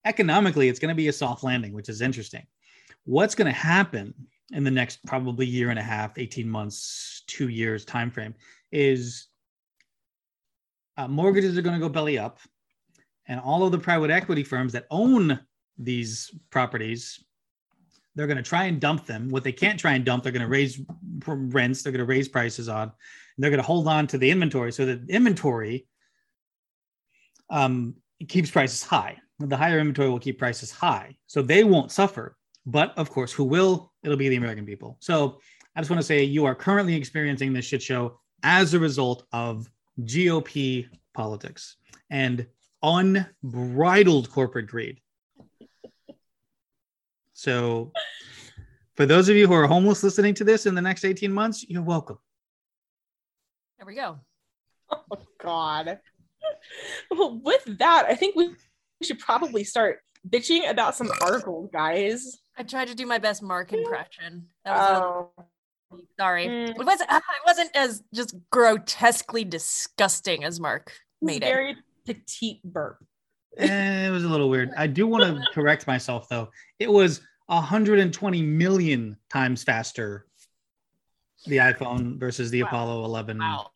Economically, 0.05 0.69
it's 0.69 0.79
going 0.79 0.89
to 0.89 0.95
be 0.95 1.07
a 1.07 1.13
soft 1.13 1.43
landing, 1.43 1.73
which 1.73 1.89
is 1.89 2.01
interesting. 2.01 2.45
What's 3.03 3.35
going 3.35 3.51
to 3.51 3.57
happen 3.57 4.13
in 4.51 4.63
the 4.63 4.71
next 4.71 5.05
probably 5.05 5.45
year 5.45 5.69
and 5.69 5.79
a 5.79 5.83
half, 5.83 6.17
18 6.17 6.49
months, 6.49 7.23
two 7.27 7.49
years 7.49 7.85
time 7.85 8.09
frame 8.09 8.33
is 8.71 9.27
uh, 10.97 11.07
mortgages 11.07 11.57
are 11.57 11.61
going 11.61 11.75
to 11.75 11.79
go 11.79 11.89
belly 11.89 12.17
up 12.17 12.39
and 13.27 13.39
all 13.39 13.63
of 13.63 13.71
the 13.71 13.77
private 13.77 14.09
equity 14.09 14.43
firms 14.43 14.73
that 14.73 14.85
own 14.89 15.39
these 15.77 16.31
properties 16.49 17.23
they're 18.15 18.27
going 18.27 18.37
to 18.37 18.43
try 18.43 18.65
and 18.65 18.79
dump 18.79 19.05
them. 19.05 19.29
What 19.29 19.43
they 19.43 19.51
can't 19.51 19.79
try 19.79 19.93
and 19.93 20.05
dump 20.05 20.23
they're 20.23 20.31
going 20.31 20.41
to 20.41 20.47
raise 20.47 20.81
rents 21.25 21.83
they're 21.83 21.91
going 21.91 21.99
to 21.99 22.05
raise 22.05 22.27
prices 22.27 22.69
on 22.69 22.91
they're 23.37 23.49
going 23.49 23.61
to 23.61 23.65
hold 23.65 23.87
on 23.87 24.05
to 24.07 24.17
the 24.17 24.29
inventory 24.29 24.71
so 24.71 24.85
that 24.85 25.09
inventory 25.09 25.87
um, 27.49 27.95
keeps 28.27 28.51
prices 28.51 28.83
high. 28.83 29.17
The 29.39 29.55
higher 29.55 29.79
inventory 29.79 30.09
will 30.09 30.19
keep 30.19 30.37
prices 30.37 30.71
high. 30.71 31.15
So 31.27 31.41
they 31.41 31.63
won't 31.63 31.91
suffer. 31.91 32.35
But 32.65 32.95
of 32.97 33.09
course 33.09 33.31
who 33.31 33.45
will? 33.45 33.93
It'll 34.03 34.17
be 34.17 34.29
the 34.29 34.35
american 34.35 34.65
people. 34.65 34.97
So 34.99 35.39
i 35.75 35.79
just 35.81 35.89
want 35.89 36.01
to 36.01 36.05
say 36.05 36.23
you 36.23 36.45
are 36.45 36.55
currently 36.55 36.95
experiencing 36.95 37.53
this 37.53 37.65
shit 37.65 37.81
show 37.81 38.19
as 38.43 38.73
a 38.73 38.79
result 38.79 39.25
of 39.31 39.69
gop 40.01 40.87
politics 41.13 41.77
and 42.09 42.45
unbridled 42.83 44.29
corporate 44.29 44.67
greed 44.67 44.99
so 47.39 47.91
for 48.95 49.05
those 49.05 49.29
of 49.29 49.35
you 49.37 49.47
who 49.47 49.53
are 49.53 49.65
homeless 49.65 50.03
listening 50.03 50.33
to 50.33 50.43
this 50.43 50.65
in 50.65 50.75
the 50.75 50.81
next 50.81 51.05
18 51.05 51.31
months 51.31 51.65
you're 51.69 51.81
welcome 51.81 52.17
There 53.77 53.87
we 53.87 53.95
go. 53.95 54.19
Oh 54.91 55.17
God. 55.41 55.99
Well, 57.11 57.39
with 57.43 57.63
that, 57.79 58.05
I 58.07 58.15
think 58.15 58.35
we 58.35 58.55
should 59.03 59.19
probably 59.19 59.63
start 59.63 59.99
bitching 60.27 60.69
about 60.69 60.95
some 60.95 61.09
articles, 61.21 61.69
guys. 61.71 62.39
I 62.57 62.63
tried 62.63 62.87
to 62.87 62.95
do 62.95 63.05
my 63.05 63.17
best 63.19 63.43
Mark 63.43 63.71
impression. 63.73 64.47
That 64.65 64.75
was 64.75 65.29
Oh, 65.91 65.99
sorry. 66.19 66.47
Mm. 66.47 66.69
It 66.79 66.85
wasn't. 66.85 67.11
It 67.11 67.23
wasn't 67.45 67.71
as 67.75 68.03
just 68.15 68.35
grotesquely 68.51 69.43
disgusting 69.43 70.43
as 70.43 70.59
Mark 70.59 70.91
made 71.21 71.43
it. 71.43 71.47
very 71.47 71.75
petite 72.05 72.63
burp. 72.63 72.97
Eh, 73.57 74.07
it 74.07 74.11
was 74.11 74.23
a 74.23 74.29
little 74.29 74.49
weird. 74.49 74.71
I 74.77 74.87
do 74.87 75.05
want 75.07 75.23
to 75.23 75.41
correct 75.53 75.87
myself 75.87 76.27
though. 76.29 76.49
It 76.79 76.89
was 76.89 77.21
120 77.49 78.41
million 78.43 79.17
times 79.31 79.63
faster 79.63 80.25
the 81.45 81.57
iPhone 81.57 82.19
versus 82.19 82.51
the 82.51 82.61
Wow. 82.63 82.67
Apollo 82.69 83.05
11 83.05 83.39
Wow, 83.39 83.71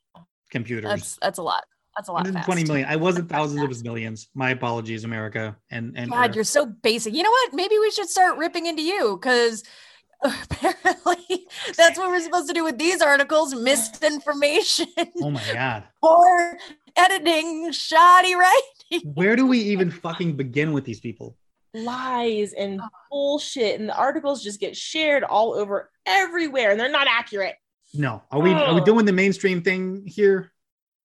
computers. 0.52 0.90
that's 0.90 1.18
that's 1.22 1.38
a 1.40 1.44
lot. 1.44 1.64
That's 1.96 2.08
a 2.10 2.12
lot. 2.12 2.24
120 2.24 2.62
fast. 2.62 2.68
million. 2.68 2.88
I 2.90 2.96
wasn't 2.96 3.30
thousands, 3.30 3.62
it 3.62 3.68
was 3.70 3.84
millions. 3.84 4.30
My 4.34 4.50
apologies, 4.52 5.04
America. 5.04 5.56
And 5.72 5.94
and 5.98 6.12
God, 6.12 6.30
Earth. 6.30 6.36
you're 6.36 6.44
so 6.44 6.66
basic. 6.66 7.14
You 7.14 7.24
know 7.24 7.30
what? 7.32 7.54
Maybe 7.54 7.78
we 7.80 7.90
should 7.92 8.10
start 8.10 8.38
ripping 8.38 8.66
into 8.66 8.82
you 8.84 9.18
because 9.20 9.64
apparently 10.24 11.48
that's 11.78 11.98
what 11.98 12.10
we're 12.10 12.20
supposed 12.22 12.48
to 12.48 12.54
do 12.54 12.64
with 12.64 12.78
these 12.78 13.02
articles 13.02 13.54
misinformation 13.56 14.88
oh 15.22 15.30
my 15.30 15.44
god. 15.52 15.84
or 16.02 16.58
editing 16.96 17.72
shoddy 17.72 18.36
writing. 18.36 19.14
Where 19.14 19.36
do 19.36 19.46
we 19.48 19.60
even 19.60 19.90
fucking 20.06 20.36
begin 20.38 20.74
with 20.74 20.86
these 20.86 21.00
people? 21.00 21.38
Lies 21.74 22.54
and 22.54 22.80
Oh. 22.82 22.88
bullshit, 23.10 23.80
and 23.80 23.90
the 23.90 23.96
articles 23.96 24.44
just 24.44 24.60
get 24.60 24.76
shared 24.78 25.24
all 25.24 25.54
over 25.54 25.90
everywhere, 26.06 26.72
and 26.72 26.80
they're 26.80 26.90
not 26.92 27.08
accurate. 27.08 27.56
No. 27.94 28.22
Are 28.32 28.40
we 28.40 28.52
are 28.52 28.74
we 28.76 28.82
Oh. 28.82 28.86
doing 28.86 29.06
the 29.06 29.14
mainstream 29.14 29.62
thing 29.64 30.04
here? 30.06 30.52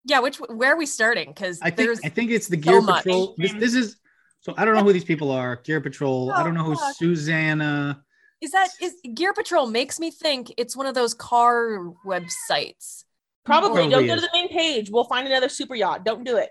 Yeah, 0.05 0.21
which 0.21 0.37
where 0.39 0.73
are 0.75 0.77
we 0.79 0.87
starting? 0.87 1.29
Because 1.29 1.59
I 1.63 1.71
think 1.71 1.99
I 2.05 2.09
think 2.09 2.31
it's 2.31 2.49
the 2.49 2.57
Gear 2.57 2.81
much. 2.83 3.05
Patrol. 3.05 3.35
This, 3.39 3.53
this 3.55 3.75
is 3.75 3.97
so 4.41 4.55
I 4.57 4.65
don't 4.65 4.75
know 4.75 4.83
who 4.85 4.93
these 4.93 5.05
people 5.05 5.31
are. 5.31 5.57
Gear 5.57 5.81
Patrol. 5.81 6.31
I 6.33 6.43
don't 6.43 6.55
know 6.55 6.65
who 6.65 6.73
Oh, 6.73 6.77
fuck. 6.77 6.97
Susanna. 6.97 8.03
is 8.41 8.53
that 8.53 8.69
is 8.81 8.95
Gear 9.15 9.33
Patrol 9.33 9.67
makes 9.67 9.99
me 9.99 10.11
think 10.11 10.53
it's 10.57 10.77
one 10.77 10.87
of 10.87 10.95
those 10.95 11.13
car 11.15 11.79
websites. 12.07 13.05
Probably, 13.45 13.71
Probably 13.71 13.89
don't 13.91 14.07
go 14.07 14.15
to 14.15 14.21
the 14.21 14.31
main 14.35 14.49
page. 14.49 14.91
We'll 14.91 15.05
find 15.05 15.27
another 15.27 15.49
super 15.49 15.75
yacht. 15.75 16.05
Don't 16.05 16.25
do 16.25 16.37
it. 16.37 16.51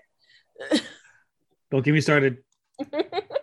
Don't 1.70 1.84
get 1.84 1.94
me 1.94 2.00
started. 2.00 2.38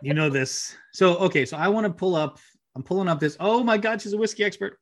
You 0.01 0.13
know 0.13 0.29
this. 0.29 0.75
So 0.93 1.17
okay, 1.17 1.45
so 1.45 1.57
I 1.57 1.67
want 1.67 1.85
to 1.87 1.93
pull 1.93 2.15
up. 2.15 2.39
I'm 2.75 2.83
pulling 2.83 3.07
up 3.07 3.19
this. 3.19 3.37
Oh 3.39 3.63
my 3.63 3.77
god, 3.77 4.01
she's 4.01 4.13
a 4.13 4.17
whiskey 4.17 4.43
expert. 4.43 4.79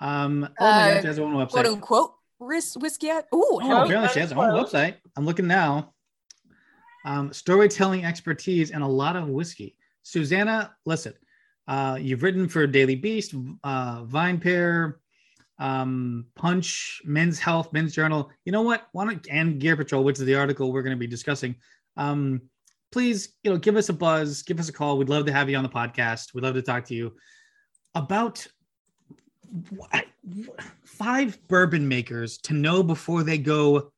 Um. 0.00 0.48
Oh 0.60 0.64
my 0.64 0.90
Uh, 0.90 0.94
god, 0.94 1.00
she 1.00 1.06
has 1.08 1.16
her 1.16 1.22
own 1.24 1.46
Quote 1.48 1.66
unquote 1.66 2.14
whiskey. 2.38 3.08
Ooh, 3.08 3.20
Oh, 3.32 3.82
apparently 3.84 4.08
she 4.10 4.20
has 4.20 4.30
her 4.30 4.38
own 4.38 4.64
website. 4.64 4.96
I'm 5.16 5.24
looking 5.24 5.46
now. 5.46 5.94
Um, 7.04 7.32
storytelling 7.32 8.04
expertise 8.04 8.70
and 8.70 8.82
a 8.82 8.86
lot 8.86 9.16
of 9.16 9.28
whiskey. 9.28 9.76
Susanna, 10.02 10.74
listen, 10.84 11.14
uh, 11.66 11.98
you've 12.00 12.22
written 12.22 12.48
for 12.48 12.66
Daily 12.66 12.96
Beast, 12.96 13.34
uh, 13.64 14.04
VinePair, 14.04 14.94
um, 15.58 16.26
Punch, 16.34 17.00
Men's 17.04 17.38
Health, 17.38 17.72
Men's 17.72 17.94
Journal. 17.94 18.30
You 18.44 18.52
know 18.52 18.62
what? 18.62 18.88
Why 18.92 19.04
don't 19.04 19.26
and 19.30 19.58
Gear 19.58 19.76
Patrol, 19.76 20.04
which 20.04 20.18
is 20.18 20.24
the 20.24 20.34
article 20.34 20.72
we're 20.72 20.82
going 20.82 20.96
to 20.96 21.00
be 21.00 21.06
discussing. 21.06 21.56
Um, 21.96 22.42
please, 22.90 23.34
you 23.42 23.50
know, 23.50 23.58
give 23.58 23.76
us 23.76 23.88
a 23.88 23.92
buzz, 23.92 24.42
give 24.42 24.58
us 24.58 24.68
a 24.68 24.72
call. 24.72 24.98
We'd 24.98 25.08
love 25.08 25.26
to 25.26 25.32
have 25.32 25.48
you 25.50 25.56
on 25.56 25.62
the 25.62 25.68
podcast. 25.68 26.34
We'd 26.34 26.44
love 26.44 26.54
to 26.54 26.62
talk 26.62 26.84
to 26.86 26.94
you 26.94 27.14
about 27.94 28.46
five 30.84 31.38
bourbon 31.48 31.88
makers 31.88 32.38
to 32.38 32.54
know 32.54 32.82
before 32.82 33.22
they 33.22 33.38
go 33.38 33.92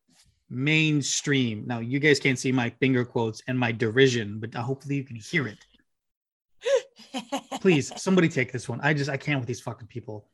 mainstream. 0.49 1.65
Now, 1.67 1.79
you 1.81 1.99
guys 1.99 2.19
can't 2.19 2.39
see 2.39 2.53
my 2.53 2.71
finger 2.81 3.05
quotes 3.05 3.43
and 3.47 3.59
my 3.59 3.73
derision, 3.73 4.41
but 4.41 4.55
hopefully 4.55 4.97
you 4.97 5.05
can 5.05 5.17
hear 5.17 5.47
it. 5.47 5.59
Please, 7.61 7.93
somebody 8.01 8.29
take 8.29 8.53
this 8.53 8.69
one. 8.69 8.81
I 8.83 8.95
just 8.95 9.11
I 9.11 9.17
can't 9.17 9.41
with 9.41 9.49
these 9.49 9.61
fucking 9.61 9.89
people. 9.89 10.29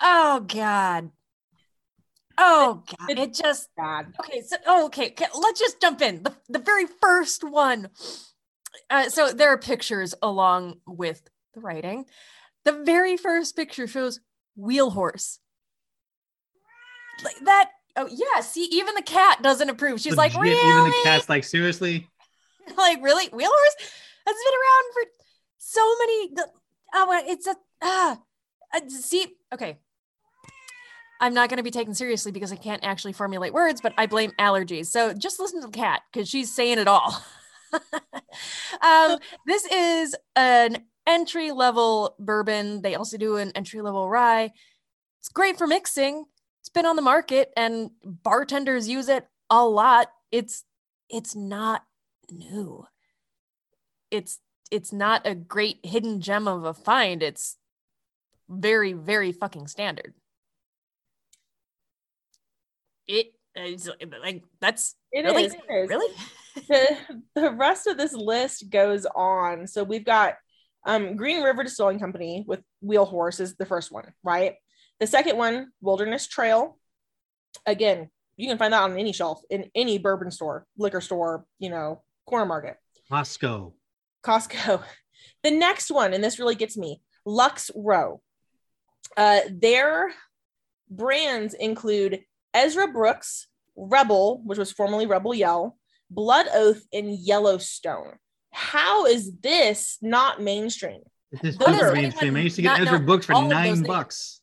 oh 0.00 0.40
God. 0.40 1.10
Oh 2.42 2.82
God. 2.98 3.18
It 3.18 3.34
just 3.34 3.68
Bad. 3.76 4.14
okay. 4.18 4.40
So 4.40 4.56
oh, 4.66 4.86
okay. 4.86 5.08
okay, 5.08 5.26
Let's 5.38 5.60
just 5.60 5.80
jump 5.80 6.00
in. 6.00 6.22
The, 6.22 6.34
the 6.48 6.58
very 6.58 6.86
first 6.86 7.44
one. 7.44 7.88
Uh, 8.88 9.08
so 9.08 9.30
there 9.30 9.50
are 9.50 9.58
pictures 9.58 10.14
along 10.22 10.76
with 10.86 11.22
the 11.54 11.60
writing. 11.60 12.06
The 12.64 12.72
very 12.72 13.16
first 13.16 13.56
picture 13.56 13.86
shows 13.86 14.20
wheel 14.56 14.90
horse. 14.90 15.38
Like 17.22 17.36
that. 17.44 17.70
Oh 17.96 18.08
yeah. 18.10 18.40
See, 18.40 18.64
even 18.72 18.94
the 18.94 19.02
cat 19.02 19.42
doesn't 19.42 19.68
approve. 19.68 20.00
She's 20.00 20.16
like, 20.16 20.34
really? 20.34 20.56
even 20.56 20.84
the 20.84 21.00
cat's 21.04 21.28
like, 21.28 21.44
seriously? 21.44 22.08
like 22.76 23.02
really 23.02 23.28
wheel 23.28 23.50
horse 23.52 23.76
has 24.26 24.36
been 24.36 24.54
around 24.60 24.92
for 24.92 25.02
so 25.58 25.96
many 25.98 26.34
the, 26.34 26.48
oh 26.94 27.22
it's 27.26 27.46
a 27.46 27.54
ah 27.82 28.18
uh, 28.74 28.80
see 28.88 29.26
okay 29.52 29.78
i'm 31.20 31.34
not 31.34 31.48
going 31.48 31.58
to 31.58 31.62
be 31.62 31.70
taken 31.70 31.94
seriously 31.94 32.32
because 32.32 32.52
i 32.52 32.56
can't 32.56 32.84
actually 32.84 33.12
formulate 33.12 33.52
words 33.52 33.80
but 33.80 33.92
i 33.98 34.06
blame 34.06 34.32
allergies 34.38 34.86
so 34.86 35.12
just 35.12 35.40
listen 35.40 35.60
to 35.60 35.66
the 35.66 35.72
cat 35.72 36.02
because 36.12 36.28
she's 36.28 36.54
saying 36.54 36.78
it 36.78 36.88
all 36.88 37.22
um 38.82 39.18
this 39.46 39.64
is 39.66 40.16
an 40.36 40.78
entry 41.06 41.52
level 41.52 42.14
bourbon 42.18 42.82
they 42.82 42.94
also 42.94 43.16
do 43.16 43.36
an 43.36 43.52
entry 43.54 43.80
level 43.80 44.08
rye 44.08 44.50
it's 45.18 45.28
great 45.28 45.56
for 45.56 45.66
mixing 45.66 46.24
it's 46.60 46.68
been 46.68 46.86
on 46.86 46.96
the 46.96 47.02
market 47.02 47.50
and 47.56 47.90
bartenders 48.04 48.88
use 48.88 49.08
it 49.08 49.26
a 49.50 49.64
lot 49.64 50.08
it's 50.30 50.64
it's 51.10 51.34
not 51.34 51.82
new. 52.30 52.86
It's 54.10 54.38
it's 54.70 54.92
not 54.92 55.26
a 55.26 55.34
great 55.34 55.80
hidden 55.84 56.20
gem 56.20 56.46
of 56.46 56.64
a 56.64 56.74
find. 56.74 57.22
It's 57.22 57.56
very 58.48 58.92
very 58.92 59.32
fucking 59.32 59.66
standard. 59.66 60.14
It 63.10 63.32
is 63.56 63.90
like 64.22 64.44
that's 64.60 64.94
It 65.12 65.24
really 65.24 65.44
is, 65.44 65.54
it 65.54 65.72
is. 65.72 65.88
really 65.88 66.14
the, 66.68 66.96
the 67.34 67.50
rest 67.50 67.86
of 67.86 67.96
this 67.96 68.12
list 68.12 68.70
goes 68.70 69.06
on. 69.06 69.66
So 69.66 69.82
we've 69.82 70.04
got 70.04 70.34
um, 70.86 71.16
Green 71.16 71.42
River 71.42 71.64
Distilling 71.64 71.98
Company 71.98 72.44
with 72.46 72.60
Wheel 72.80 73.04
Horse 73.04 73.40
is 73.40 73.56
the 73.56 73.66
first 73.66 73.90
one, 73.92 74.12
right? 74.22 74.54
The 75.00 75.06
second 75.06 75.36
one, 75.36 75.72
Wilderness 75.80 76.26
Trail. 76.26 76.78
Again, 77.66 78.08
you 78.36 78.48
can 78.48 78.58
find 78.58 78.72
that 78.72 78.82
on 78.82 78.96
any 78.98 79.12
shelf 79.12 79.42
in 79.50 79.70
any 79.74 79.98
bourbon 79.98 80.30
store, 80.30 80.66
liquor 80.78 81.00
store, 81.00 81.44
you 81.58 81.68
know, 81.70 82.02
corner 82.26 82.46
market, 82.46 82.76
Costco. 83.10 83.72
Costco. 84.24 84.82
The 85.42 85.50
next 85.50 85.90
one, 85.90 86.12
and 86.14 86.22
this 86.24 86.38
really 86.38 86.54
gets 86.54 86.76
me, 86.76 87.02
Lux 87.26 87.70
Row. 87.74 88.20
Uh, 89.16 89.40
their 89.50 90.12
brands 90.90 91.54
include 91.54 92.20
Ezra 92.54 92.88
Brooks, 92.88 93.46
Rebel, 93.76 94.42
which 94.44 94.58
was 94.58 94.72
formerly 94.72 95.06
Rebel 95.06 95.34
Yell, 95.34 95.76
Blood 96.10 96.46
Oath, 96.52 96.82
and 96.92 97.12
Yellowstone. 97.12 98.14
How 98.52 99.06
is 99.06 99.32
this 99.40 99.98
not 100.02 100.42
mainstream? 100.42 101.00
This 101.30 101.54
is 101.54 101.56
super 101.56 101.92
mainstream. 101.92 102.36
I 102.36 102.40
used 102.40 102.56
to 102.56 102.62
get 102.62 102.80
Ezra 102.80 102.98
Brooks 102.98 103.26
for 103.26 103.34
all 103.34 103.44
of 103.44 103.50
nine 103.50 103.74
names. 103.74 103.86
bucks. 103.86 104.40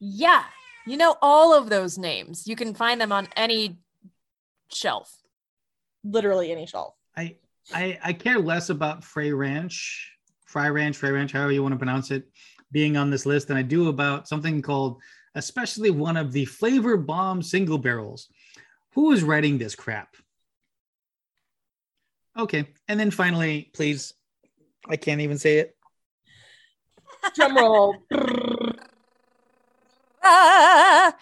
yeah. 0.00 0.44
You 0.86 0.96
know 0.96 1.16
all 1.20 1.52
of 1.52 1.68
those 1.68 1.98
names. 1.98 2.46
You 2.46 2.56
can 2.56 2.72
find 2.74 2.98
them 2.98 3.12
on 3.12 3.28
any 3.36 3.78
shelf. 4.72 5.14
Literally 6.02 6.50
any 6.50 6.66
shelf. 6.66 6.94
I, 7.14 7.36
I 7.74 7.98
I 8.02 8.12
care 8.14 8.38
less 8.38 8.70
about 8.70 9.04
Frey 9.04 9.30
Ranch, 9.32 10.10
Fry 10.46 10.68
Ranch, 10.70 10.96
Frey 10.96 11.10
Ranch, 11.10 11.32
however 11.32 11.52
you 11.52 11.62
want 11.62 11.72
to 11.74 11.78
pronounce 11.78 12.10
it. 12.10 12.24
being 12.72 12.96
on 12.96 13.10
this 13.10 13.26
list 13.26 13.48
than 13.48 13.56
I 13.58 13.62
do 13.62 13.88
about 13.88 14.28
something 14.28 14.62
called, 14.62 15.02
especially 15.34 15.90
one 15.90 16.16
of 16.16 16.32
the 16.32 16.44
flavor 16.44 16.96
bomb 16.96 17.42
single 17.42 17.78
barrels. 17.78 18.28
Who 18.94 19.12
is 19.12 19.22
writing 19.22 19.58
this 19.58 19.74
crap? 19.74 20.16
Okay. 22.38 22.68
And 22.86 22.98
then 22.98 23.10
finally, 23.10 23.70
please, 23.74 24.14
I 24.88 24.96
can't 24.96 25.20
even 25.20 25.38
say 25.38 25.58
it. 25.58 25.76
Drum 27.34 27.56
roll. 27.56 27.96
Ah! 30.20 31.14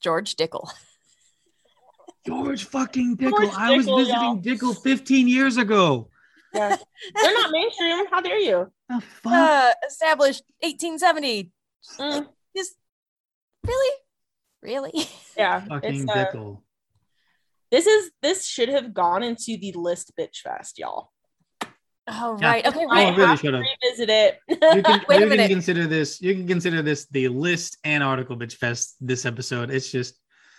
George 0.00 0.34
Dickel. 0.34 0.68
George 2.26 2.64
fucking 2.64 3.16
Dickel. 3.16 3.30
George 3.30 3.54
I 3.56 3.76
was 3.76 3.86
Dickel, 3.86 3.98
visiting 3.98 4.20
y'all. 4.22 4.36
Dickel 4.74 4.82
15 4.82 5.28
years 5.28 5.56
ago. 5.56 6.08
Yeah. 6.54 6.76
They're 7.14 7.34
not 7.34 7.50
mainstream. 7.50 8.06
How 8.10 8.20
dare 8.20 8.38
you? 8.38 8.72
The 8.88 9.00
fuck? 9.00 9.32
Uh, 9.32 9.72
established 9.86 10.42
1870. 10.60 11.52
Mm, 11.98 12.12
Just 12.12 12.30
really, 13.66 13.96
really. 14.62 14.92
yeah. 15.36 15.60
fucking 15.60 16.02
It's, 16.02 16.10
uh, 16.10 16.14
Dickel. 16.14 16.62
this 17.70 17.86
is 17.86 18.10
this 18.22 18.46
should 18.46 18.68
have 18.68 18.94
gone 18.94 19.22
into 19.22 19.56
the 19.58 19.72
list 19.76 20.12
bitch 20.18 20.38
fest, 20.38 20.78
y'all. 20.78 21.10
Oh 22.10 22.38
Yeah. 22.40 22.50
right. 22.50 22.66
Okay. 22.66 22.84
Oh, 22.84 22.90
I 22.90 23.10
really 23.10 23.26
have 23.26 23.38
should 23.38 23.50
to 23.52 23.58
revisit 23.82 24.08
it. 24.08 24.38
You 24.48 24.56
can, 24.82 25.04
Wait 25.08 25.16
a 25.16 25.20
can 25.20 25.28
minute. 25.28 25.50
consider 25.50 25.86
this. 25.86 26.20
You 26.22 26.34
can 26.34 26.46
consider 26.48 26.80
this 26.82 27.06
the 27.10 27.28
list 27.28 27.76
and 27.84 28.02
article 28.02 28.36
bitch 28.36 28.54
fest. 28.54 28.96
This 29.00 29.26
episode. 29.26 29.70
It's 29.70 29.90
just 29.90 30.14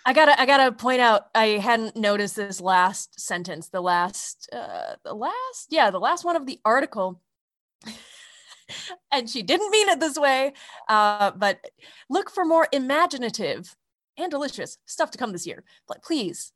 I 0.06 0.12
gotta. 0.14 0.40
I 0.40 0.46
gotta 0.46 0.72
point 0.72 1.00
out. 1.00 1.24
I 1.34 1.46
hadn't 1.58 1.94
noticed 1.94 2.36
this 2.36 2.60
last 2.60 3.20
sentence. 3.20 3.68
The 3.68 3.82
last. 3.82 4.48
Uh, 4.52 4.94
the 5.04 5.12
last. 5.12 5.66
Yeah. 5.70 5.90
The 5.90 5.98
last 6.00 6.24
one 6.24 6.36
of 6.36 6.46
the 6.46 6.58
article. 6.64 7.20
And 9.12 9.28
she 9.28 9.42
didn't 9.42 9.70
mean 9.70 9.88
it 9.88 10.00
this 10.00 10.16
way. 10.18 10.52
Uh, 10.88 11.30
but 11.32 11.58
look 12.08 12.30
for 12.30 12.44
more 12.44 12.68
imaginative 12.72 13.76
and 14.16 14.30
delicious 14.30 14.78
stuff 14.86 15.10
to 15.12 15.18
come 15.18 15.32
this 15.32 15.46
year. 15.46 15.64
But 15.88 16.02
please, 16.02 16.52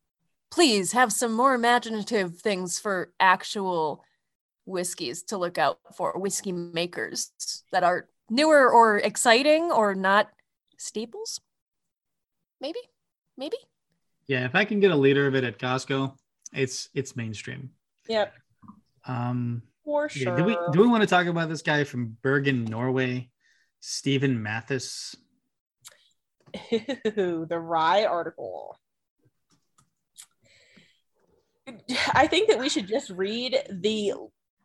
please 0.50 0.92
have 0.92 1.12
some 1.12 1.32
more 1.32 1.54
imaginative 1.54 2.38
things 2.38 2.78
for 2.78 3.12
actual 3.18 4.04
whiskeys 4.66 5.22
to 5.24 5.36
look 5.38 5.58
out 5.58 5.78
for. 5.96 6.18
Whiskey 6.18 6.52
makers 6.52 7.32
that 7.72 7.82
are 7.84 8.08
newer 8.30 8.70
or 8.70 8.98
exciting 8.98 9.70
or 9.72 9.94
not 9.94 10.30
staples. 10.78 11.40
Maybe, 12.60 12.78
maybe. 13.36 13.56
yeah. 14.26 14.44
If 14.46 14.54
I 14.54 14.64
can 14.64 14.80
get 14.80 14.90
a 14.90 14.96
liter 14.96 15.26
of 15.26 15.34
it 15.34 15.44
at 15.44 15.58
Costco, 15.58 16.16
it's 16.52 16.88
it's 16.94 17.16
mainstream. 17.16 17.70
yep, 18.08 18.32
Um. 19.06 19.62
For 19.84 20.08
yeah, 20.14 20.36
do 20.36 20.44
we 20.44 20.56
do 20.72 20.80
we 20.80 20.88
want 20.88 21.02
to 21.02 21.06
talk 21.06 21.26
about 21.26 21.48
this 21.48 21.62
guy 21.62 21.84
from 21.84 22.16
Bergen, 22.22 22.64
Norway, 22.64 23.30
Stephen 23.80 24.42
Mathis? 24.42 25.14
the 26.70 27.58
rye 27.60 28.04
article. 28.04 28.78
I 32.12 32.26
think 32.26 32.48
that 32.48 32.58
we 32.58 32.68
should 32.68 32.86
just 32.86 33.10
read 33.10 33.58
the 33.70 34.12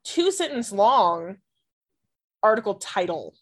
two 0.03 0.31
sentence 0.31 0.71
long 0.71 1.37
article 2.43 2.75
title. 2.75 3.35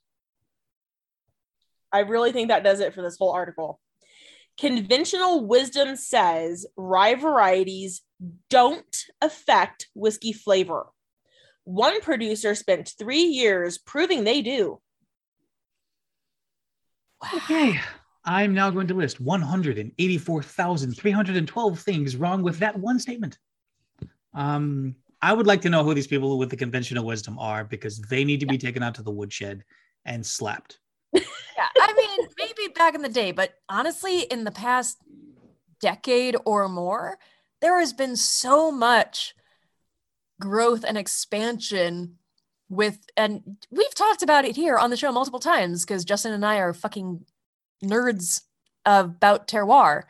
I 1.91 1.99
really 1.99 2.31
think 2.31 2.49
that 2.49 2.63
does 2.63 2.79
it 2.79 2.93
for 2.93 3.01
this 3.01 3.17
whole 3.17 3.31
article. 3.31 3.79
Conventional 4.59 5.45
wisdom 5.45 5.95
says 5.95 6.65
rye 6.75 7.15
varieties 7.15 8.01
don't 8.49 8.97
affect 9.21 9.87
whiskey 9.93 10.33
flavor. 10.33 10.87
One 11.67 11.99
producer 11.99 12.55
spent 12.55 12.95
three 12.97 13.23
years 13.23 13.77
proving 13.77 14.23
they 14.23 14.41
do. 14.41 14.79
Okay. 17.35 17.77
I'm 18.23 18.53
now 18.53 18.69
going 18.69 18.87
to 18.87 18.93
list 18.93 19.19
184,312 19.19 21.79
things 21.79 22.15
wrong 22.15 22.41
with 22.41 22.59
that 22.59 22.79
one 22.79 22.99
statement. 22.99 23.37
Um, 24.33 24.95
I 25.21 25.33
would 25.33 25.45
like 25.45 25.59
to 25.63 25.69
know 25.69 25.83
who 25.83 25.93
these 25.93 26.07
people 26.07 26.37
with 26.37 26.49
the 26.49 26.55
conventional 26.55 27.03
wisdom 27.03 27.37
are 27.37 27.65
because 27.65 27.99
they 27.99 28.23
need 28.23 28.39
to 28.39 28.45
be 28.45 28.57
taken 28.57 28.81
out 28.81 28.95
to 28.95 29.03
the 29.03 29.11
woodshed 29.11 29.65
and 30.05 30.25
slapped. 30.25 30.79
Yeah, 31.11 31.21
I 31.81 31.93
mean, 31.97 32.29
maybe 32.37 32.71
back 32.73 32.95
in 32.95 33.01
the 33.01 33.09
day, 33.09 33.33
but 33.33 33.55
honestly, 33.67 34.21
in 34.21 34.45
the 34.45 34.51
past 34.51 34.99
decade 35.81 36.37
or 36.45 36.69
more, 36.69 37.17
there 37.59 37.77
has 37.79 37.91
been 37.91 38.15
so 38.15 38.71
much 38.71 39.33
growth 40.39 40.83
and 40.87 40.97
expansion 40.97 42.17
with, 42.69 42.99
and 43.15 43.57
we've 43.71 43.95
talked 43.95 44.21
about 44.21 44.45
it 44.45 44.55
here 44.55 44.77
on 44.77 44.89
the 44.89 44.97
show 44.97 45.11
multiple 45.11 45.39
times 45.39 45.85
because 45.85 46.05
Justin 46.05 46.33
and 46.33 46.45
I 46.45 46.57
are 46.57 46.73
fucking 46.73 47.25
nerds 47.83 48.41
about 48.85 49.47
terroir. 49.47 50.03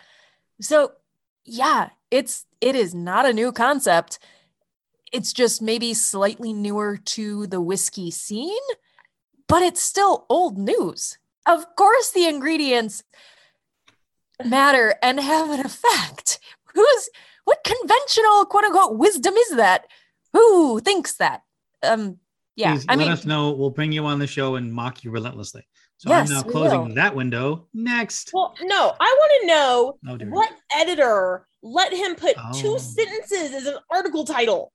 So, 0.61 0.93
yeah, 1.45 1.89
it's 2.11 2.45
it 2.61 2.75
is 2.75 2.93
not 2.93 3.25
a 3.25 3.33
new 3.33 3.51
concept. 3.51 4.19
It's 5.11 5.33
just 5.33 5.61
maybe 5.61 5.93
slightly 5.93 6.51
newer 6.51 6.97
to 6.97 7.47
the 7.47 7.61
whiskey 7.61 8.11
scene, 8.11 8.57
but 9.47 9.61
it's 9.61 9.81
still 9.81 10.25
old 10.29 10.57
news. 10.57 11.17
Of 11.45 11.75
course, 11.75 12.11
the 12.11 12.25
ingredients 12.25 13.03
matter 14.43 14.95
and 15.01 15.19
have 15.19 15.49
an 15.49 15.61
effect. 15.65 16.39
Who's 16.73 17.09
what 17.45 17.63
conventional 17.63 18.45
quote 18.45 18.65
unquote 18.65 18.97
wisdom 18.97 19.33
is 19.35 19.55
that? 19.55 19.87
Who 20.37 20.79
thinks 20.81 21.17
that? 21.17 21.41
Um, 21.83 22.17
yeah, 22.55 22.73
Please 22.73 22.85
I 22.89 22.93
let 22.95 22.99
mean, 23.05 23.11
us 23.11 23.25
know. 23.25 23.51
We'll 23.51 23.71
bring 23.71 23.91
you 23.91 24.05
on 24.05 24.19
the 24.19 24.27
show 24.27 24.55
and 24.55 24.71
mock 24.71 25.03
you 25.03 25.09
relentlessly. 25.11 25.67
So 25.97 26.09
Yes, 26.09 26.29
I'm 26.29 26.35
now 26.35 26.43
closing 26.43 26.93
that 26.95 27.15
window. 27.15 27.67
Next. 27.73 28.29
Well, 28.33 28.53
no, 28.61 28.93
I 28.99 29.15
want 29.19 29.41
to 29.41 29.47
know 29.47 29.97
Oh, 30.07 30.17
what 30.29 30.51
editor 30.75 31.47
let 31.63 31.91
him 31.91 32.13
put 32.15 32.35
Oh. 32.37 32.51
two 32.53 32.77
sentences 32.77 33.51
as 33.53 33.65
an 33.65 33.77
article 33.91 34.25
title? 34.25 34.71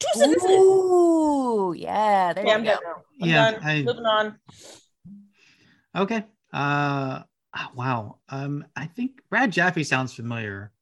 Two 0.00 0.18
sentences. 0.18 0.50
ooh, 0.50 1.74
yeah, 1.76 2.32
there 2.32 2.42
Okay, 2.44 2.50
you 2.52 2.56
I'm 2.58 2.64
go. 2.64 2.70
done. 2.70 2.80
I'm 3.22 3.28
Yeah, 3.28 3.50
done. 3.50 3.60
I- 3.62 3.82
Moving 3.82 4.06
on. 4.06 4.38
Okay. 5.94 6.24
Uh 6.52 7.22
ah, 7.54 7.70
wow. 7.74 8.18
Um 8.28 8.64
I 8.74 8.86
think 8.86 9.20
Brad 9.30 9.50
Japhe 9.52 9.84
sounds 9.84 10.14
familiar. 10.14 10.72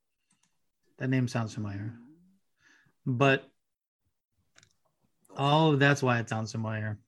That 0.98 1.10
name 1.10 1.26
sounds 1.28 1.54
familiar. 1.54 1.94
But 3.06 3.48
oh, 5.36 5.76
that's 5.76 6.02
why 6.02 6.18
it 6.18 6.28
sounds 6.28 6.52
familiar. 6.52 6.98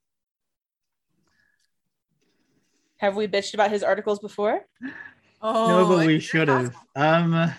Have 2.97 3.15
we 3.15 3.27
bitched 3.27 3.53
about 3.53 3.69
his 3.71 3.83
articles 3.83 4.19
before? 4.19 4.61
Oh, 5.41 5.67
no, 5.67 5.87
but 5.87 6.05
we 6.07 6.19
should 6.19 6.47
have. 6.47 6.75
Um 6.95 7.53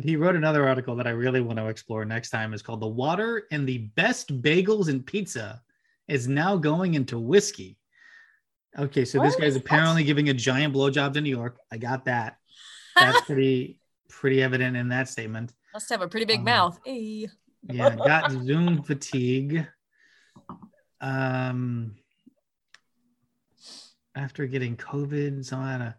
he 0.00 0.14
wrote 0.14 0.36
another 0.36 0.68
article 0.68 0.94
that 0.96 1.08
I 1.08 1.10
really 1.10 1.40
want 1.40 1.58
to 1.58 1.66
explore 1.66 2.04
next 2.04 2.30
time. 2.30 2.52
It's 2.54 2.62
called 2.62 2.80
The 2.80 2.86
Water 2.86 3.44
and 3.50 3.68
the 3.68 3.78
Best 3.96 4.42
Bagels 4.42 4.88
and 4.88 5.04
Pizza 5.04 5.60
is 6.06 6.28
now 6.28 6.56
going 6.56 6.94
into 6.94 7.18
whiskey. 7.18 7.76
Okay, 8.78 9.04
so 9.04 9.20
this 9.20 9.34
guy's 9.34 9.56
apparently 9.56 10.04
giving 10.04 10.28
a 10.28 10.34
giant 10.34 10.72
blowjob 10.74 11.14
to 11.14 11.20
New 11.20 11.30
York. 11.30 11.58
I 11.72 11.78
got 11.78 12.04
that. 12.04 12.36
That's 12.96 13.22
pretty 13.22 13.80
pretty 14.08 14.40
evident 14.42 14.76
in 14.76 14.88
that 14.90 15.08
statement. 15.08 15.52
Must 15.72 15.88
have 15.90 16.02
a 16.02 16.08
pretty 16.08 16.26
big 16.26 16.38
Um, 16.40 16.44
mouth. 16.44 16.78
Hey. 16.84 17.28
Yeah, 17.68 17.96
got 17.96 18.30
Zoom 18.44 18.82
fatigue. 18.84 19.66
Um, 21.00 21.96
after 24.14 24.46
getting 24.46 24.76
COVID, 24.76 25.44
so 25.44 25.58
I 25.58 25.72
had 25.72 25.80
a 25.80 25.96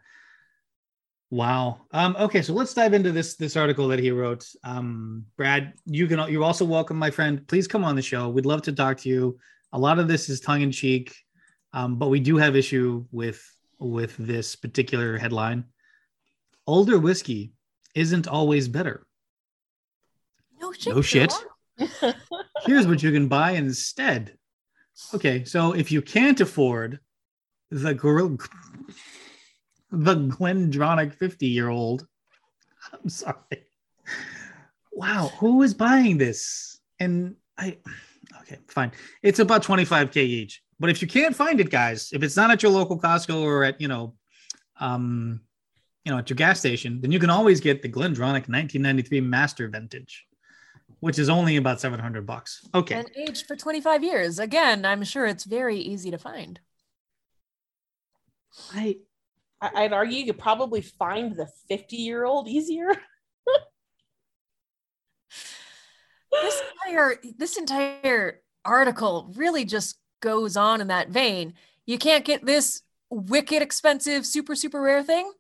wow. 1.32 1.82
Um, 1.92 2.16
okay, 2.20 2.42
so 2.42 2.54
let's 2.54 2.74
dive 2.74 2.94
into 2.94 3.12
this 3.12 3.36
this 3.36 3.56
article 3.56 3.88
that 3.90 4.00
he 4.00 4.12
wrote. 4.12 4.46
Um, 4.64 5.26
Brad, 5.38 5.74
you 5.86 6.08
can 6.08 6.30
you're 6.32 6.44
also 6.44 6.66
welcome, 6.66 6.98
my 6.98 7.12
friend. 7.12 7.48
Please 7.48 7.68
come 7.68 7.84
on 7.84 7.96
the 7.96 8.02
show. 8.02 8.30
We'd 8.30 8.46
love 8.46 8.62
to 8.64 8.74
talk 8.74 8.98
to 9.00 9.10
you. 9.10 9.40
A 9.72 9.80
lot 9.80 10.00
of 10.00 10.08
this 10.08 10.30
is 10.30 10.40
tongue 10.40 10.62
in 10.62 10.72
cheek, 10.72 11.16
um, 11.74 11.98
but 11.98 12.10
we 12.10 12.20
do 12.20 12.38
have 12.38 12.56
issue 12.56 13.06
with 13.12 13.42
with 13.80 14.16
this 14.18 14.56
particular 14.56 15.18
headline. 15.18 15.66
Older 16.68 17.00
whiskey 17.00 17.54
isn't 17.96 18.28
always 18.28 18.68
better. 18.68 19.06
No 20.60 20.72
shit. 20.74 20.94
No 20.94 21.02
shit. 21.02 21.34
Here's 22.66 22.88
what 22.88 23.04
you 23.04 23.12
can 23.12 23.28
buy 23.28 23.52
instead. 23.52 24.38
Okay, 25.14 25.44
so 25.44 25.74
if 25.74 25.92
you 25.92 26.02
can't 26.02 26.40
afford 26.42 27.00
the 27.72 27.94
the 29.92 30.16
GlenDronach 30.16 31.14
50 31.14 31.48
year 31.48 31.70
old, 31.70 32.06
I'm 32.94 33.10
sorry. 33.10 33.66
Wow, 34.92 35.32
who 35.40 35.62
is 35.62 35.74
buying 35.74 36.18
this? 36.18 36.80
And 37.00 37.36
I, 37.58 37.78
okay, 38.42 38.58
fine. 38.68 38.92
It's 39.24 39.40
about 39.40 39.64
25K 39.64 40.18
each. 40.18 40.62
But 40.80 40.90
if 40.90 41.02
you 41.02 41.08
can't 41.08 41.36
find 41.36 41.60
it, 41.60 41.70
guys, 41.70 42.10
if 42.14 42.24
it's 42.24 42.36
not 42.36 42.52
at 42.52 42.64
your 42.64 42.72
local 42.72 43.00
Costco 43.00 43.42
or 43.42 43.64
at, 43.64 43.80
you 43.80 43.88
know, 43.88 44.16
um, 44.80 45.42
you 46.06 46.12
know, 46.12 46.20
at 46.20 46.30
your 46.30 46.36
gas 46.36 46.60
station, 46.60 47.02
then 47.02 47.12
you 47.12 47.20
can 47.20 47.30
always 47.30 47.60
get 47.60 47.82
the 47.82 47.90
GlenDronach 47.90 48.48
1993 48.48 49.22
Master 49.22 49.68
Vintage, 49.68 50.26
which 51.00 51.18
is 51.20 51.30
only 51.30 51.56
about 51.58 51.80
700 51.80 52.26
bucks. 52.26 52.68
Okay. 52.74 52.96
And 52.96 53.10
aged 53.16 53.48
for 53.48 53.56
25 53.56 54.04
years. 54.04 54.40
Again, 54.40 54.86
I'm 54.86 55.04
sure 55.04 55.26
it's 55.26 55.44
very 55.46 55.78
easy 55.78 56.12
to 56.12 56.18
find. 56.18 56.60
I 58.74 58.98
I- 59.62 59.84
I'd 59.84 59.94
argue 59.94 60.18
you 60.20 60.26
could 60.26 60.40
probably 60.40 60.82
find 60.82 61.36
the 61.36 61.48
50 61.68 61.96
year 61.98 62.24
old 62.26 62.48
easier. 62.48 62.90
this 66.32 66.62
entire 66.86 67.16
this 67.38 67.58
entire 67.58 68.42
article 68.66 69.32
really 69.36 69.66
just 69.66 69.98
goes 70.22 70.56
on 70.58 70.82
in 70.82 70.88
that 70.88 71.10
vein. 71.10 71.54
You 71.86 71.98
can't 71.98 72.26
get 72.26 72.46
this 72.46 72.82
wicked 73.10 73.62
expensive, 73.62 74.26
super 74.26 74.56
super 74.56 74.82
rare 74.82 75.04
thing. 75.04 75.32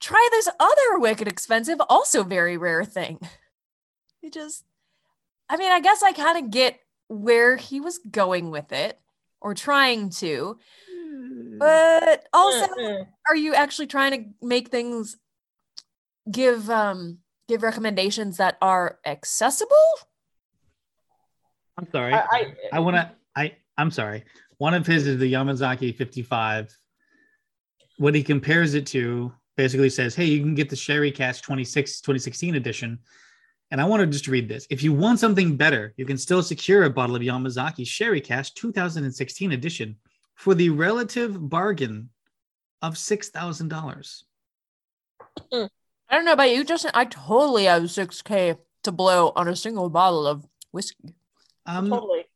Try 0.00 0.28
this 0.30 0.48
other 0.60 0.98
wicked 0.98 1.26
expensive, 1.28 1.78
also 1.88 2.22
very 2.22 2.56
rare 2.56 2.84
thing. 2.84 3.18
It 4.22 4.32
just, 4.32 4.64
I 5.48 5.56
mean, 5.56 5.70
I 5.70 5.80
guess 5.80 6.02
I 6.02 6.12
kind 6.12 6.44
of 6.44 6.50
get 6.50 6.80
where 7.08 7.56
he 7.56 7.80
was 7.80 7.98
going 7.98 8.50
with 8.50 8.72
it, 8.72 8.98
or 9.40 9.54
trying 9.54 10.10
to, 10.10 10.58
but 11.58 12.26
also, 12.32 12.66
are 13.28 13.36
you 13.36 13.54
actually 13.54 13.86
trying 13.86 14.10
to 14.12 14.46
make 14.46 14.68
things 14.68 15.16
give 16.30 16.68
um 16.68 17.18
give 17.48 17.62
recommendations 17.62 18.38
that 18.38 18.56
are 18.60 18.98
accessible? 19.06 19.76
I'm 21.78 21.88
sorry. 21.92 22.14
I, 22.14 22.18
I, 22.18 22.54
I, 22.72 22.80
want 22.80 22.96
to. 22.96 23.10
I 23.36 23.52
I'm 23.76 23.90
sorry. 23.90 24.24
One 24.58 24.74
of 24.74 24.86
his 24.86 25.06
is 25.06 25.18
the 25.18 25.32
Yamazaki 25.32 25.94
55. 25.94 26.76
What 27.98 28.14
he 28.14 28.22
compares 28.22 28.74
it 28.74 28.86
to 28.88 29.32
basically 29.56 29.90
says, 29.90 30.14
"Hey, 30.14 30.24
you 30.24 30.40
can 30.40 30.54
get 30.54 30.70
the 30.70 30.76
Sherry 30.76 31.10
Cask 31.10 31.44
26 31.44 32.00
2016 32.00 32.54
edition." 32.54 32.98
And 33.70 33.80
I 33.80 33.84
want 33.84 34.00
to 34.00 34.06
just 34.06 34.28
read 34.28 34.48
this. 34.48 34.66
If 34.70 34.82
you 34.82 34.92
want 34.92 35.18
something 35.18 35.56
better, 35.56 35.92
you 35.96 36.04
can 36.06 36.18
still 36.18 36.42
secure 36.42 36.84
a 36.84 36.90
bottle 36.90 37.16
of 37.16 37.22
Yamazaki 37.22 37.86
Sherry 37.86 38.20
Cask 38.20 38.54
2016 38.54 39.52
edition 39.52 39.96
for 40.34 40.54
the 40.54 40.70
relative 40.70 41.48
bargain 41.48 42.10
of 42.82 42.96
six 42.96 43.30
thousand 43.30 43.68
dollars. 43.68 44.24
I 45.52 45.68
don't 46.14 46.24
know 46.24 46.32
about 46.32 46.50
you, 46.50 46.64
Justin. 46.64 46.92
I 46.94 47.04
totally 47.04 47.64
have 47.64 47.82
6K 47.82 48.58
to 48.84 48.92
blow 48.92 49.32
on 49.34 49.48
a 49.48 49.56
single 49.56 49.90
bottle 49.90 50.26
of 50.26 50.46
whiskey. 50.70 51.14
Um, 51.66 51.90
totally. 51.90 52.26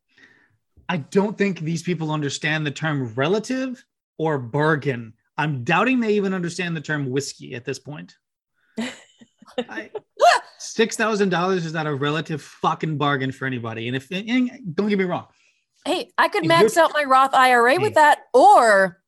I 0.88 0.96
don't 0.96 1.38
think 1.38 1.60
these 1.60 1.82
people 1.82 2.10
understand 2.10 2.66
the 2.66 2.72
term 2.72 3.14
relative 3.14 3.84
or 4.18 4.38
bargain. 4.38 5.14
I'm 5.38 5.62
doubting 5.62 6.00
they 6.00 6.14
even 6.14 6.34
understand 6.34 6.76
the 6.76 6.80
term 6.80 7.08
whiskey 7.08 7.54
at 7.54 7.64
this 7.64 7.78
point. 7.78 8.16
I, 9.58 9.90
Six 10.74 10.96
thousand 10.96 11.30
dollars 11.30 11.66
is 11.66 11.72
not 11.72 11.86
a 11.88 11.94
relative 11.94 12.40
fucking 12.40 12.96
bargain 12.96 13.32
for 13.32 13.44
anybody. 13.44 13.88
And 13.88 13.96
if 13.96 14.08
and 14.12 14.50
don't 14.74 14.88
get 14.88 14.98
me 14.98 15.04
wrong, 15.04 15.26
Hey, 15.84 16.10
I 16.16 16.28
could 16.28 16.46
max 16.46 16.76
out 16.76 16.92
my 16.94 17.02
Roth 17.04 17.34
IRA 17.34 17.72
Hey. 17.72 17.78
with 17.78 17.94
that, 17.94 18.20
or 18.32 19.02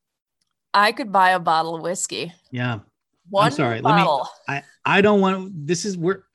I 0.73 0.91
could 0.91 1.11
buy 1.11 1.29
a 1.31 1.39
bottle 1.39 1.75
of 1.75 1.81
whiskey. 1.81 2.33
yeah, 2.51 2.79
One 3.29 3.51
sorry, 3.51 3.79
let 3.79 3.95
me- 3.95 4.19
I 4.49 4.63
I 4.83 5.01
don't 5.01 5.21
want. 5.21 5.65
This 5.65 5.85
is 5.85 5.97
where 5.97 6.25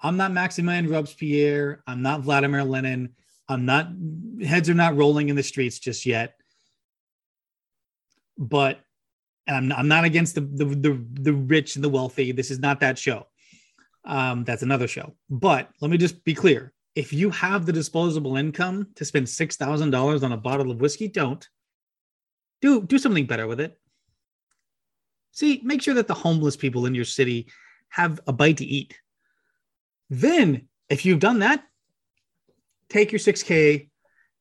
I'm 0.00 0.16
not 0.16 0.30
Maximilian 0.32 0.88
Robespierre. 0.88 1.82
I'm 1.88 2.02
not 2.02 2.20
Vladimir 2.20 2.62
Lenin. 2.62 3.14
I'm 3.48 3.64
not. 3.64 3.88
Heads 4.44 4.68
are 4.70 4.74
not 4.74 4.96
rolling 4.96 5.28
in 5.28 5.34
the 5.36 5.42
streets 5.42 5.80
just 5.80 6.06
yet. 6.06 6.36
But 8.38 8.80
and 9.48 9.56
I'm 9.56 9.72
I'm 9.80 9.88
not 9.88 10.04
against 10.04 10.36
the 10.36 10.42
the 10.42 10.64
the, 10.66 11.04
the 11.14 11.32
rich 11.32 11.74
and 11.74 11.84
the 11.84 11.88
wealthy. 11.88 12.30
This 12.30 12.52
is 12.52 12.60
not 12.60 12.78
that 12.80 12.96
show. 12.98 13.26
Um, 14.06 14.44
that's 14.44 14.62
another 14.62 14.88
show. 14.88 15.14
But 15.28 15.70
let 15.80 15.90
me 15.90 15.98
just 15.98 16.24
be 16.24 16.34
clear: 16.34 16.72
if 16.94 17.12
you 17.12 17.30
have 17.30 17.66
the 17.66 17.72
disposable 17.72 18.36
income 18.36 18.88
to 18.94 19.04
spend 19.04 19.28
six 19.28 19.56
thousand 19.56 19.90
dollars 19.90 20.22
on 20.22 20.32
a 20.32 20.36
bottle 20.36 20.70
of 20.70 20.80
whiskey, 20.80 21.08
don't 21.08 21.46
do 22.60 22.82
do 22.82 22.98
something 22.98 23.26
better 23.26 23.46
with 23.46 23.60
it. 23.60 23.78
See, 25.32 25.60
make 25.62 25.82
sure 25.82 25.94
that 25.94 26.08
the 26.08 26.14
homeless 26.14 26.56
people 26.56 26.86
in 26.86 26.94
your 26.94 27.04
city 27.04 27.48
have 27.90 28.20
a 28.26 28.32
bite 28.32 28.56
to 28.58 28.64
eat. 28.64 28.98
Then, 30.08 30.68
if 30.88 31.04
you've 31.04 31.20
done 31.20 31.40
that, 31.40 31.64
take 32.88 33.12
your 33.12 33.18
6K 33.18 33.90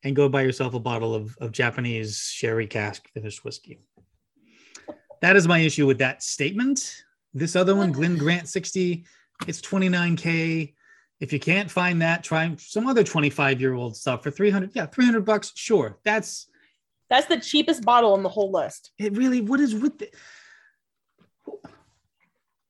and 0.03 0.15
go 0.15 0.29
buy 0.29 0.43
yourself 0.43 0.73
a 0.73 0.79
bottle 0.79 1.15
of, 1.15 1.35
of 1.41 1.51
Japanese 1.51 2.19
sherry 2.19 2.67
cask 2.67 3.09
finished 3.13 3.43
whiskey. 3.43 3.79
That 5.21 5.35
is 5.35 5.47
my 5.47 5.59
issue 5.59 5.87
with 5.87 5.97
that 5.97 6.21
statement. 6.21 7.03
This 7.33 7.55
other 7.55 7.75
one, 7.75 7.91
Glen 7.91 8.17
Grant 8.17 8.47
60, 8.47 9.05
it's 9.47 9.61
29K. 9.61 10.73
If 11.19 11.31
you 11.31 11.39
can't 11.39 11.71
find 11.71 12.01
that, 12.01 12.23
try 12.23 12.53
some 12.57 12.87
other 12.87 13.03
25 13.03 13.61
year 13.61 13.73
old 13.73 13.95
stuff 13.95 14.23
for 14.23 14.31
300. 14.31 14.71
Yeah, 14.73 14.85
300 14.87 15.23
bucks. 15.23 15.51
Sure. 15.55 15.97
That's 16.03 16.47
That's 17.09 17.27
the 17.27 17.39
cheapest 17.39 17.83
bottle 17.83 18.13
on 18.13 18.23
the 18.23 18.29
whole 18.29 18.51
list. 18.51 18.91
it 18.97 19.15
really 19.15 19.41
what 19.41 19.59
is 19.59 19.73
with 19.75 19.97
the 19.99 20.09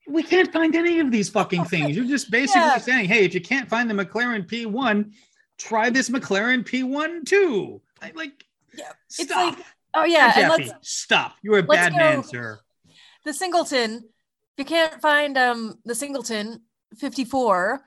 we 0.08 0.22
can't 0.22 0.54
find 0.54 0.76
any 0.76 1.00
of 1.00 1.12
these 1.12 1.30
fucking 1.30 1.62
oh, 1.62 1.64
things 1.64 1.96
you're 1.96 2.06
just 2.06 2.30
basically 2.30 2.62
Yeah. 2.62 2.78
saying 2.78 3.06
hey 3.06 3.26
if 3.26 3.34
you 3.34 3.42
can't 3.42 3.68
find 3.68 3.90
the 3.90 3.94
mclaren 3.96 4.48
p1 4.48 5.12
try 5.58 5.90
this 5.90 6.10
mclaren 6.10 6.64
p1 6.64 7.26
too 7.26 7.82
I, 8.04 8.12
like 8.14 8.46
Yeah, 8.78 8.92
it's 9.08 9.24
stop 9.24 9.58
like- 9.58 9.66
Oh 9.98 10.04
yeah, 10.04 10.32
Jeffy, 10.36 10.66
let's 10.70 10.90
stop 10.90 11.38
you're 11.42 11.58
a 11.58 11.64
bad 11.64 11.94
man 11.96 12.24
sir 12.24 12.60
the 13.24 13.34
singleton. 13.34 14.08
If 14.58 14.60
you 14.60 14.66
can't 14.66 15.02
find 15.02 15.38
um 15.38 15.80
the 15.86 15.96
singleton 15.96 16.62
54, 16.98 17.84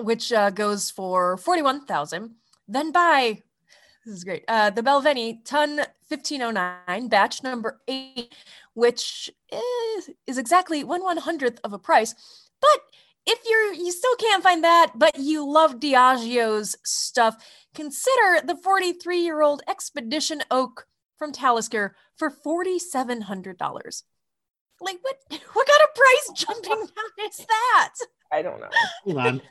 which 0.00 0.32
uh, 0.32 0.50
goes 0.50 0.90
for 0.90 1.36
41,000, 1.36 2.34
then 2.66 2.92
buy 2.92 3.42
this 4.04 4.16
is 4.16 4.24
great. 4.24 4.44
Uh, 4.48 4.68
the 4.68 4.82
Balvenie 4.82 5.42
Tun 5.44 5.76
1509 6.08 7.08
batch 7.08 7.42
number 7.42 7.80
eight, 7.88 8.34
which 8.74 9.30
is, 9.50 10.10
is 10.26 10.36
exactly 10.36 10.84
one 10.84 11.02
one 11.02 11.16
hundredth 11.16 11.58
of 11.64 11.72
a 11.72 11.78
price. 11.78 12.14
But 12.60 12.80
if 13.26 13.38
you're 13.48 13.72
you 13.72 13.90
still 13.92 14.14
can't 14.16 14.42
find 14.42 14.62
that, 14.62 14.92
but 14.96 15.18
you 15.18 15.50
love 15.50 15.80
Diageo's 15.80 16.76
stuff, 16.84 17.36
consider 17.74 18.46
the 18.46 18.56
43 18.56 19.20
year 19.20 19.40
old 19.42 19.62
Expedition 19.66 20.42
Oak 20.50 20.86
from 21.16 21.32
Talisker 21.32 21.96
for 22.16 22.30
$4,700. 22.30 24.02
Like 24.84 24.98
what? 25.02 25.16
What 25.54 25.66
kind 25.66 25.82
of 25.82 25.94
price 25.94 26.44
jumping 26.44 26.86
down 26.86 27.28
is 27.28 27.36
that? 27.38 27.94
I 28.32 28.42
don't 28.42 28.60
know. 28.60 28.68
hold 29.04 29.18
on 29.18 29.42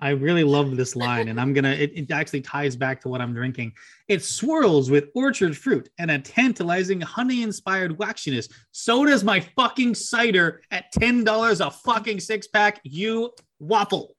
i 0.00 0.10
really 0.10 0.44
love 0.44 0.76
this 0.76 0.94
line 0.94 1.26
and 1.26 1.40
i'm 1.40 1.52
gonna 1.52 1.72
it, 1.72 1.90
it 1.92 2.08
actually 2.12 2.40
ties 2.40 2.76
back 2.76 3.00
to 3.00 3.08
what 3.08 3.20
i'm 3.20 3.34
drinking 3.34 3.72
it 4.06 4.22
swirls 4.22 4.92
with 4.92 5.08
orchard 5.16 5.56
fruit 5.56 5.88
and 5.98 6.08
a 6.08 6.20
tantalizing 6.20 7.00
honey 7.00 7.42
inspired 7.42 7.98
waxiness 7.98 8.48
so 8.70 9.04
does 9.04 9.24
my 9.24 9.40
fucking 9.56 9.92
cider 9.96 10.62
at 10.70 10.92
$10 10.94 11.66
a 11.66 11.70
fucking 11.72 12.20
six 12.20 12.46
pack 12.46 12.80
you 12.84 13.32
waffle 13.58 14.14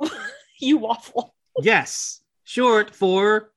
you 0.60 0.78
waffle. 0.78 1.34
Yes, 1.60 2.20
short 2.44 2.94
for 2.94 3.52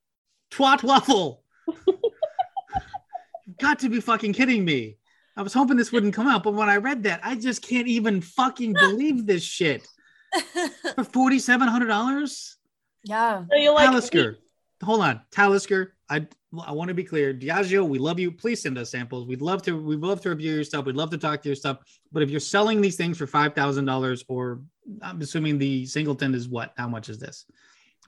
twat 0.51 0.83
waffle. 0.83 1.43
You've 1.67 3.57
got 3.59 3.79
to 3.79 3.89
be 3.89 3.99
fucking 3.99 4.33
kidding 4.33 4.63
me. 4.63 4.96
I 5.37 5.43
was 5.43 5.53
hoping 5.53 5.77
this 5.77 5.91
wouldn't 5.91 6.15
come 6.15 6.27
out, 6.27 6.43
but 6.43 6.55
when 6.55 6.67
I 6.67 6.77
read 6.77 7.03
that, 7.03 7.19
I 7.23 7.35
just 7.35 7.61
can't 7.61 7.87
even 7.87 8.21
fucking 8.21 8.73
believe 8.73 9.27
this 9.27 9.43
shit. 9.43 9.87
For 10.95 11.03
$4,700? 11.03 12.55
yeah. 13.03 13.43
So 13.49 13.55
you 13.55 13.71
like 13.71 13.89
Talisker. 13.89 14.37
Hold 14.83 15.01
on. 15.01 15.21
Talisker. 15.31 15.95
I 16.09 16.27
I 16.65 16.71
want 16.71 16.87
to 16.87 16.93
be 16.93 17.03
clear. 17.03 17.33
Diageo, 17.33 17.87
we 17.87 17.99
love 17.99 18.19
you. 18.19 18.31
Please 18.31 18.61
send 18.61 18.77
us 18.77 18.89
samples. 18.89 19.27
We'd 19.27 19.41
love 19.41 19.61
to, 19.63 19.77
we'd 19.77 19.99
love 19.99 20.21
to 20.21 20.29
review 20.29 20.55
your 20.55 20.63
stuff. 20.63 20.85
We'd 20.85 20.95
love 20.95 21.09
to 21.11 21.17
talk 21.17 21.41
to 21.43 21.49
your 21.49 21.55
stuff. 21.55 21.79
But 22.11 22.23
if 22.23 22.29
you're 22.29 22.39
selling 22.39 22.81
these 22.81 22.95
things 22.95 23.17
for 23.17 23.27
five 23.27 23.53
thousand 23.53 23.85
dollars, 23.85 24.23
or 24.27 24.61
I'm 25.01 25.21
assuming 25.21 25.57
the 25.57 25.85
singleton 25.85 26.33
is 26.33 26.47
what? 26.47 26.73
How 26.77 26.87
much 26.87 27.09
is 27.09 27.19
this? 27.19 27.45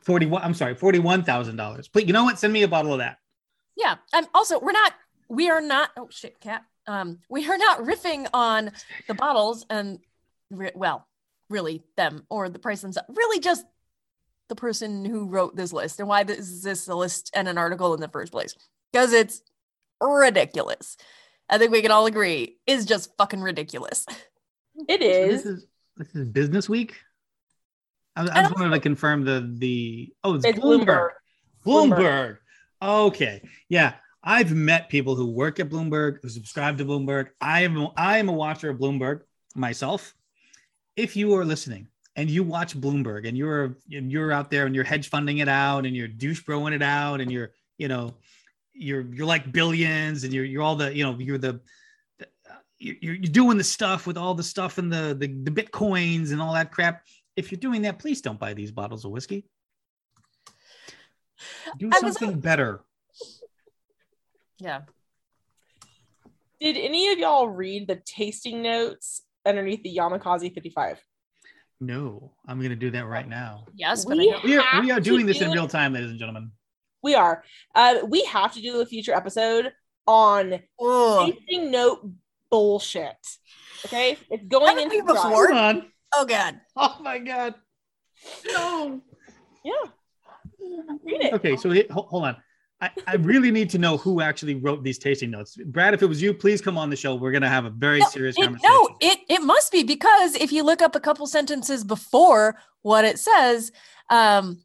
41. 0.02 0.42
I'm 0.42 0.54
sorry, 0.54 0.76
forty-one 0.76 1.24
thousand 1.24 1.58
dollars. 1.58 1.88
Please, 1.88 2.08
you 2.08 2.14
know 2.14 2.24
what? 2.24 2.40
Send 2.40 2.54
me 2.54 2.64
a 2.64 2.68
bottle 2.68 2.94
of 2.94 3.00
that. 3.00 3.18
Yeah. 3.76 3.96
And 4.14 4.28
also, 4.34 4.60
we're 4.60 4.72
not, 4.72 4.94
we 5.28 5.50
are 5.50 5.62
not, 5.62 5.92
oh 5.98 6.08
shit, 6.10 6.40
cat. 6.40 6.64
Um, 6.90 7.20
we 7.30 7.48
are 7.48 7.58
not 7.58 7.82
riffing 7.82 8.28
on 8.34 8.72
the 9.08 9.14
bottles 9.14 9.64
and, 9.70 10.00
re- 10.50 10.72
well, 10.74 11.08
really 11.48 11.84
them 11.98 12.26
or 12.30 12.50
the 12.50 12.58
price 12.58 12.82
themselves. 12.82 13.10
Really 13.16 13.40
just 13.40 13.64
the 14.48 14.56
person 14.56 15.06
who 15.06 15.28
wrote 15.28 15.56
this 15.56 15.72
list 15.72 16.00
and 16.00 16.10
why 16.10 16.24
this 16.24 16.40
is 16.40 16.64
this 16.64 16.88
a 16.88 16.96
list 16.96 17.30
and 17.36 17.48
an 17.48 17.60
article 17.60 17.94
in 17.94 18.00
the 18.02 18.08
first 18.08 18.32
place. 18.32 18.56
Because 18.92 19.14
it's 19.14 19.44
ridiculous. 20.02 20.98
I 21.48 21.60
think 21.60 21.72
we 21.72 21.84
can 21.84 21.92
all 21.92 22.08
agree 22.08 22.58
is 22.66 22.86
just 22.86 23.16
fucking 23.18 23.42
ridiculous. 23.42 24.08
It 24.88 25.04
is. 25.04 25.44
So. 25.44 25.50
This 25.50 25.58
is 25.58 25.68
this 25.98 26.16
is 26.16 26.30
business 26.30 26.68
week. 26.68 26.96
I, 28.16 28.22
I 28.22 28.26
And 28.26 28.48
just 28.48 28.56
wanted 28.56 28.72
to 28.72 28.80
confirm 28.80 29.26
the 29.26 29.54
the 29.60 30.14
oh 30.24 30.36
it's, 30.36 30.46
It's 30.46 30.60
Bloomberg. 30.60 31.10
Bloomberg. 31.66 31.98
Bloomberg. 32.00 32.38
Okay. 32.82 33.48
Yeah. 33.68 33.94
I've 34.24 34.54
met 34.54 34.90
people 34.90 35.16
who 35.16 35.28
work 35.28 35.60
at 35.60 35.70
Bloomberg, 35.70 36.22
who 36.22 36.30
subscribe 36.30 36.78
to 36.78 36.86
Bloomberg. 36.86 37.30
I 37.40 37.62
am 37.64 37.88
I 37.96 38.18
am 38.18 38.30
a 38.30 38.34
watcher 38.34 38.70
of 38.70 38.78
Bloomberg 38.78 39.22
myself. 39.56 40.14
If 40.96 41.16
you 41.16 41.34
are 41.36 41.46
listening 41.46 41.88
and 42.16 42.30
you 42.30 42.44
watch 42.44 42.80
Bloomberg 42.80 43.28
and 43.28 43.38
you're 43.38 43.78
and 43.92 44.12
you're 44.12 44.32
out 44.32 44.52
there 44.52 44.66
and 44.66 44.76
you're 44.76 44.84
hedge 44.84 45.10
funding 45.10 45.38
it 45.38 45.48
out 45.48 45.86
and 45.86 45.96
you're 45.96 46.08
douche 46.08 46.44
broing 46.44 46.74
it 46.74 46.82
out 46.82 47.22
and 47.22 47.32
you're, 47.32 47.52
you 47.78 47.88
know, 47.88 48.14
you're 48.74 49.02
you're 49.02 49.26
like 49.26 49.52
billions 49.52 50.24
and 50.24 50.34
you're 50.34 50.46
you're 50.46 50.62
all 50.62 50.76
the 50.76 50.96
you 50.96 51.04
know 51.04 51.18
you're 51.20 51.38
the 51.38 51.60
you're, 52.80 52.96
you're 53.16 53.18
doing 53.18 53.58
the 53.58 53.64
stuff 53.64 54.08
with 54.08 54.18
all 54.18 54.34
the 54.34 54.44
stuff 54.44 54.78
and 54.78 54.92
the, 54.92 55.16
the 55.20 55.28
the 55.28 55.52
bitcoins 55.52 56.32
and 56.32 56.42
all 56.42 56.54
that 56.54 56.72
crap 56.72 57.06
if 57.36 57.52
you're 57.52 57.60
doing 57.60 57.82
that 57.82 58.00
please 58.00 58.22
don't 58.22 58.40
buy 58.40 58.54
these 58.54 58.72
bottles 58.72 59.04
of 59.04 59.12
whiskey 59.12 59.46
do 61.78 61.92
something 62.00 62.40
better 62.40 62.82
Yeah. 64.60 64.82
Did 66.60 66.76
any 66.78 67.12
of 67.12 67.20
y'all 67.20 67.48
read 67.48 67.88
the 67.88 67.96
tasting 67.96 68.62
notes 68.62 69.22
underneath 69.46 69.84
the 69.84 69.96
Yamakaze 69.96 70.54
55? 70.54 71.00
no 71.82 72.34
i'm 72.46 72.62
gonna 72.62 72.76
do 72.76 72.92
that 72.92 73.06
right 73.08 73.30
now 73.30 73.64
Yes, 73.74 74.06
We 74.06 74.30
don't. 74.30 74.44
we 74.44 74.58
are, 74.58 74.82
we 74.82 74.92
are 74.92 75.00
doing 75.00 75.26
this 75.26 75.40
in 75.42 75.50
real 75.52 75.66
time 75.66 75.94
ladies 75.94 76.10
and 76.10 76.20
gentlemen 76.20 76.52
We 77.02 77.16
are. 77.16 77.42
Uh, 77.74 78.00
we 78.06 78.26
have 78.26 78.54
to 78.56 78.62
do 78.62 78.82
a 78.82 78.86
future 78.86 79.14
episode 79.14 79.72
on 80.06 80.60
Oh, 80.78 81.32
tasting 81.32 81.72
note 81.72 82.06
bullshit. 82.50 83.16
Okay, 83.86 84.18
it's 84.30 84.44
going 84.46 84.68
Haven't 84.76 84.92
into 84.92 84.96
we 84.98 85.02
before? 85.14 85.48
hold 85.48 85.52
on 85.52 85.86
oh 86.16 86.26
God. 86.26 86.60
oh 86.76 86.98
my 87.02 87.18
god 87.20 87.56
no 88.52 89.00
Yeah. 89.64 89.72
Read 91.06 91.22
it. 91.22 91.34
okay 91.36 91.56
so 91.56 91.70
he- 91.72 91.88
hold 91.90 92.26
on 92.26 92.36
I, 92.82 92.90
I 93.08 93.16
really 93.16 93.52
need 93.52 93.70
to 93.72 93.78
know 93.78 93.98
who 93.98 94.22
actually 94.22 94.56
wrote 94.56 94.84
these 94.84 94.98
tasting 94.98 95.32
notes 95.32 95.58
brad 95.66 95.94
if 95.94 96.02
it 96.02 96.06
was 96.06 96.22
you 96.22 96.34
please 96.34 96.62
come 96.62 96.78
on 96.78 96.90
the 96.90 96.96
show 96.96 97.16
we're 97.16 97.32
gonna 97.32 97.50
have 97.50 97.66
a 97.66 97.70
very 97.70 98.00
No, 98.00 98.08
serious 98.08 98.38
It, 98.38 98.44
conversation 98.44 98.70
no, 98.74 98.98
it 99.02 99.20
it 99.30 99.42
must 99.42 99.72
be 99.72 99.84
because 99.84 100.36
if 100.36 100.52
you 100.52 100.64
look 100.64 100.82
up 100.82 100.96
a 100.96 101.00
couple 101.00 101.28
sentences 101.28 101.84
before 101.84 102.58
what 102.82 103.04
it 103.04 103.20
says, 103.20 103.72
um, 104.10 104.64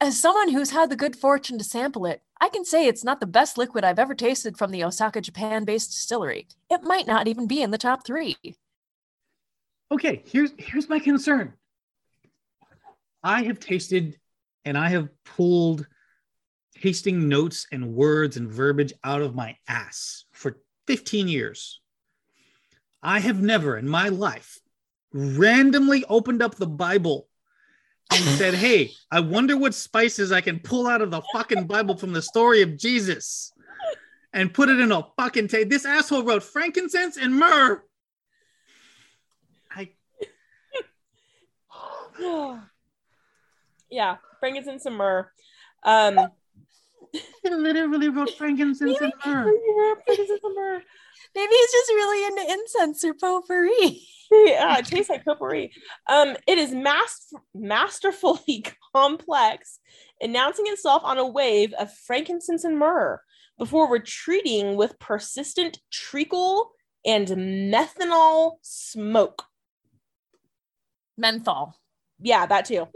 as 0.00 0.18
someone 0.18 0.48
who's 0.50 0.70
had 0.70 0.88
the 0.90 0.96
good 0.96 1.14
fortune 1.14 1.58
to 1.58 1.64
sample 1.64 2.06
it, 2.06 2.22
I 2.40 2.48
can 2.48 2.64
say 2.64 2.86
it's 2.86 3.04
not 3.04 3.20
the 3.20 3.26
best 3.26 3.58
liquid 3.58 3.84
I've 3.84 3.98
ever 3.98 4.14
tasted 4.14 4.56
from 4.56 4.70
the 4.72 4.82
Osaka, 4.82 5.20
Japan-based 5.20 5.90
distillery. 5.90 6.48
It 6.70 6.82
might 6.82 7.06
not 7.06 7.28
even 7.28 7.46
be 7.46 7.60
in 7.62 7.70
the 7.70 7.78
top 7.78 8.04
three. 8.06 8.36
okay 9.92 10.22
here's 10.26 10.52
here's 10.58 10.88
my 10.88 10.98
concern 10.98 11.52
i 13.22 13.42
have 13.42 13.60
tasted 13.60 14.18
and 14.64 14.78
i 14.78 14.88
have 14.88 15.08
pulled 15.24 15.86
tasting 16.82 17.28
notes 17.28 17.66
and 17.70 17.94
words 17.94 18.36
and 18.36 18.50
verbiage 18.50 18.92
out 19.04 19.22
of 19.22 19.36
my 19.36 19.56
ass 19.68 20.24
for 20.32 20.58
15 20.88 21.28
years. 21.28 21.80
I 23.02 23.20
have 23.20 23.40
never 23.40 23.76
in 23.76 23.88
my 23.88 24.08
life 24.08 24.58
randomly 25.12 26.04
opened 26.08 26.42
up 26.42 26.56
the 26.56 26.66
bible 26.66 27.28
and 28.10 28.20
said 28.38 28.54
hey 28.54 28.90
i 29.10 29.20
wonder 29.20 29.58
what 29.58 29.74
spices 29.74 30.32
i 30.32 30.40
can 30.40 30.58
pull 30.58 30.86
out 30.86 31.02
of 31.02 31.10
the 31.10 31.20
fucking 31.34 31.66
bible 31.66 31.94
from 31.94 32.14
the 32.14 32.22
story 32.22 32.62
of 32.62 32.78
jesus 32.78 33.52
and 34.32 34.54
put 34.54 34.70
it 34.70 34.80
in 34.80 34.90
a 34.90 35.06
fucking 35.18 35.48
tape 35.48 35.68
this 35.68 35.84
asshole 35.84 36.22
wrote 36.22 36.42
frankincense 36.42 37.18
and 37.18 37.34
myrrh. 37.34 37.82
I 39.70 39.90
yeah, 43.90 44.16
frankincense 44.40 44.86
and 44.86 44.96
myrrh. 44.96 45.30
Um, 45.82 46.30
He 47.12 47.20
literally 47.50 48.08
wrote 48.08 48.30
frankincense 48.36 49.00
and 49.00 49.12
myrrh. 49.26 49.52
frankincense 50.06 50.40
and 50.42 50.54
myrrh. 50.54 50.82
Maybe 51.34 51.50
he's 51.54 51.72
just 51.72 51.90
really 51.90 52.26
into 52.26 52.52
incense 52.52 53.04
or 53.04 53.14
potpourri. 53.14 54.00
Yeah, 54.34 54.78
it 54.78 54.86
tastes 54.86 55.10
like 55.10 55.26
potpourri. 55.26 55.72
Um, 56.08 56.38
it 56.46 56.56
is 56.56 56.72
mas- 56.72 57.34
masterfully 57.54 58.64
complex, 58.96 59.78
announcing 60.22 60.64
itself 60.68 61.02
on 61.04 61.18
a 61.18 61.26
wave 61.28 61.74
of 61.78 61.92
frankincense 61.92 62.64
and 62.64 62.78
myrrh 62.78 63.20
before 63.58 63.92
retreating 63.92 64.76
with 64.76 64.98
persistent 64.98 65.80
treacle 65.92 66.72
and 67.04 67.28
methanol 67.28 68.52
smoke. 68.62 69.44
Menthol. 71.18 71.74
Yeah, 72.18 72.46
that 72.46 72.64
too. 72.64 72.88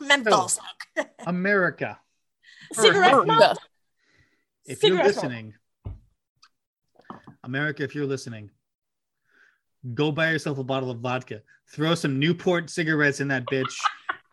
Menthol 0.00 0.34
Oh. 0.34 0.46
smoke. 0.48 1.08
America. 1.24 2.00
Cigarette 2.72 3.12
America. 3.12 3.32
smoke. 3.34 3.58
If 4.66 4.82
you're 4.82 4.90
Cigarette 4.98 5.12
smoke. 5.14 5.24
listening, 5.24 5.54
America, 7.44 7.82
if 7.84 7.94
you're 7.94 8.06
listening, 8.06 8.50
go 9.94 10.10
buy 10.10 10.30
yourself 10.30 10.58
a 10.58 10.64
bottle 10.64 10.90
of 10.90 10.98
vodka, 10.98 11.42
throw 11.72 11.94
some 11.94 12.18
Newport 12.18 12.70
cigarettes 12.70 13.20
in 13.20 13.28
that 13.28 13.44
bitch, 13.46 13.72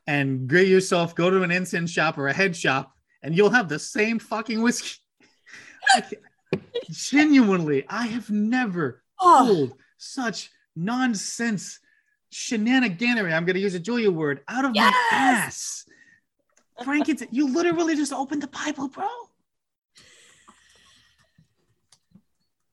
and 0.08 0.48
get 0.48 0.68
yourself, 0.68 1.14
go 1.16 1.30
to 1.30 1.44
an 1.44 1.52
incense 1.52 1.92
shop 1.92 2.18
or 2.18 2.28
a 2.28 2.34
head 2.34 2.56
shop, 2.56 2.94
and 3.22 3.36
you'll 3.38 3.50
have 3.52 3.70
the 3.70 3.80
same 3.80 4.20
fucking 4.20 4.62
whiskey. 4.62 5.00
I 5.96 6.04
Genuinely, 6.90 7.86
I 7.90 8.08
have 8.08 8.30
never 8.30 9.04
Oh, 9.20 9.44
pulled 9.48 9.78
such 9.98 10.52
nonsense 10.76 11.80
shenaniganery. 12.32 13.32
I'm 13.34 13.46
going 13.46 13.56
to 13.56 13.60
use 13.62 13.74
a 13.76 13.80
Julia 13.80 14.12
word 14.12 14.42
out 14.48 14.66
of 14.66 14.72
Yes! 14.76 14.94
my 15.12 15.18
ass. 15.18 15.86
Frankincense, 16.84 17.32
you 17.32 17.54
literally 17.54 17.96
just 17.96 18.14
opened 18.14 18.42
the 18.42 18.48
Bible, 18.48 18.88
bro. 18.88 19.08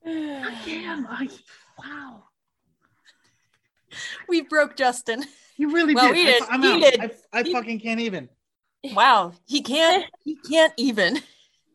Damn, 0.05 1.05
I 1.07 1.29
wow. 1.77 2.23
we 4.27 4.41
broke 4.41 4.75
Justin. 4.75 5.23
You 5.57 5.71
really 5.73 5.93
Well, 5.93 6.07
did. 6.07 6.13
we 6.13 6.21
I- 6.23 6.31
did. 6.31 6.43
I'm 6.49 6.61
He 6.63 6.73
out. 6.73 6.79
did. 6.81 7.01
I, 7.01 7.39
I 7.39 7.43
He- 7.43 7.53
fucking 7.53 7.79
can't 7.79 7.99
even. 7.99 8.29
Wow, 8.93 9.33
he 9.45 9.61
can't. 9.61 10.05
He 10.23 10.35
can't 10.35 10.73
even. 10.77 11.19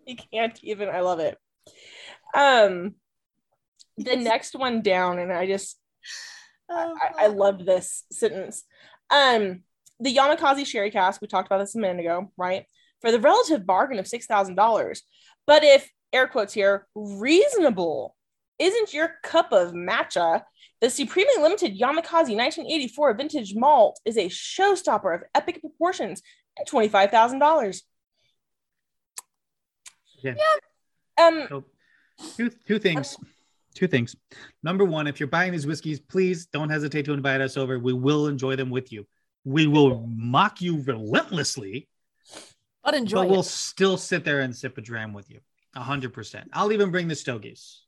He 0.05 0.15
can't 0.15 0.59
even 0.63 0.89
i 0.89 1.01
love 1.01 1.19
it 1.19 1.37
um 2.33 2.95
the 3.99 4.15
next 4.15 4.55
one 4.55 4.81
down 4.81 5.19
and 5.19 5.33
i 5.33 5.47
just 5.49 5.77
Oh, 6.69 6.97
I, 7.01 7.25
I 7.25 7.27
loved 7.27 7.67
this 7.67 8.05
sentence 8.13 8.63
um 9.11 9.63
the 10.01 10.15
yamakaze 10.15 10.67
sherry 10.67 10.91
cask 10.91 11.21
we 11.21 11.29
talked 11.29 11.49
about 11.49 11.59
this 11.59 11.75
a 11.75 11.79
minute 11.79 12.01
ago 12.01 12.31
right 12.37 12.65
for 13.01 13.11
the 13.13 13.21
relative 13.21 13.67
bargain 13.67 13.99
of 13.99 14.07
$6000 14.07 14.99
but 15.47 15.65
if 15.65 15.91
air 16.13 16.27
quotes 16.27 16.53
here 16.53 16.87
reasonable 16.95 18.15
isn't 18.59 18.95
your 18.95 19.13
cup 19.23 19.53
of 19.53 19.73
matcha 19.73 20.43
the 20.81 20.91
supremely 20.91 21.35
limited 21.41 21.73
yamakaze 21.79 22.35
1984 22.35 23.15
vintage 23.15 23.55
malt 23.55 23.99
is 24.05 24.17
a 24.17 24.29
showstopper 24.29 25.15
of 25.15 25.23
epic 25.35 25.61
proportions 25.61 26.23
and 26.59 26.69
$25000 26.69 27.83
Yeah. 30.23 30.35
um 31.21 31.47
So, 31.49 31.65
two 32.37 32.51
two 32.67 32.79
things. 32.79 33.17
Two 33.75 33.87
things. 33.87 34.17
Number 34.63 34.85
one, 34.87 35.07
if 35.07 35.21
you're 35.21 35.27
buying 35.27 35.53
these 35.53 35.67
whiskeys, 35.67 36.01
please 36.01 36.47
don't 36.47 36.71
hesitate 36.71 37.05
to 37.05 37.13
invite 37.13 37.43
us 37.43 37.59
over. 37.59 37.79
We 37.79 37.93
will 37.93 38.27
enjoy 38.27 38.57
them 38.57 38.71
with 38.71 38.91
you. 38.91 39.07
We 39.47 39.69
will 39.69 40.05
mock 40.09 40.61
you 40.61 40.83
relentlessly, 40.83 41.89
but 42.83 42.95
enjoy 42.95 43.23
but 43.23 43.31
we'll 43.31 43.45
still 43.45 43.97
sit 43.97 44.25
there 44.25 44.41
and 44.41 44.55
sip 44.55 44.77
a 44.77 44.81
dram 44.81 45.13
with 45.15 45.31
you. 45.31 45.39
A 45.77 45.81
hundred 45.81 46.13
percent. 46.13 46.51
I'll 46.53 46.73
even 46.73 46.91
bring 46.91 47.07
the 47.07 47.15
stogies. 47.15 47.83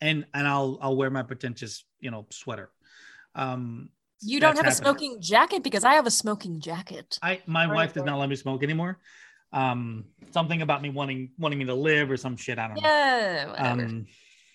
And 0.00 0.24
and 0.32 0.46
I'll 0.46 0.78
I'll 0.80 0.96
wear 0.96 1.10
my 1.10 1.24
pretentious, 1.24 1.84
you 1.98 2.12
know, 2.12 2.26
sweater. 2.30 2.70
Um 3.34 3.88
You 4.22 4.38
don't 4.38 4.54
have 4.56 4.68
a 4.68 4.70
smoking 4.70 5.20
jacket 5.20 5.64
because 5.64 5.82
I 5.82 5.94
have 5.94 6.06
a 6.06 6.12
smoking 6.12 6.60
jacket. 6.60 7.18
I 7.20 7.42
my 7.46 7.66
Right, 7.66 7.74
wife 7.74 7.94
does 7.94 8.04
not 8.04 8.18
let 8.20 8.28
me 8.28 8.36
smoke 8.36 8.62
anymore. 8.62 8.98
Um 9.52 10.04
something 10.30 10.62
about 10.62 10.80
me 10.80 10.90
wanting 10.90 11.30
wanting 11.38 11.58
me 11.58 11.64
to 11.64 11.74
live 11.74 12.08
or 12.08 12.16
some 12.16 12.36
shit. 12.36 12.60
I 12.60 12.68
don't 12.68 12.76
know. 12.76 12.88
Yeah, 12.88 13.48
whatever. 13.48 13.82
Um 13.82 14.06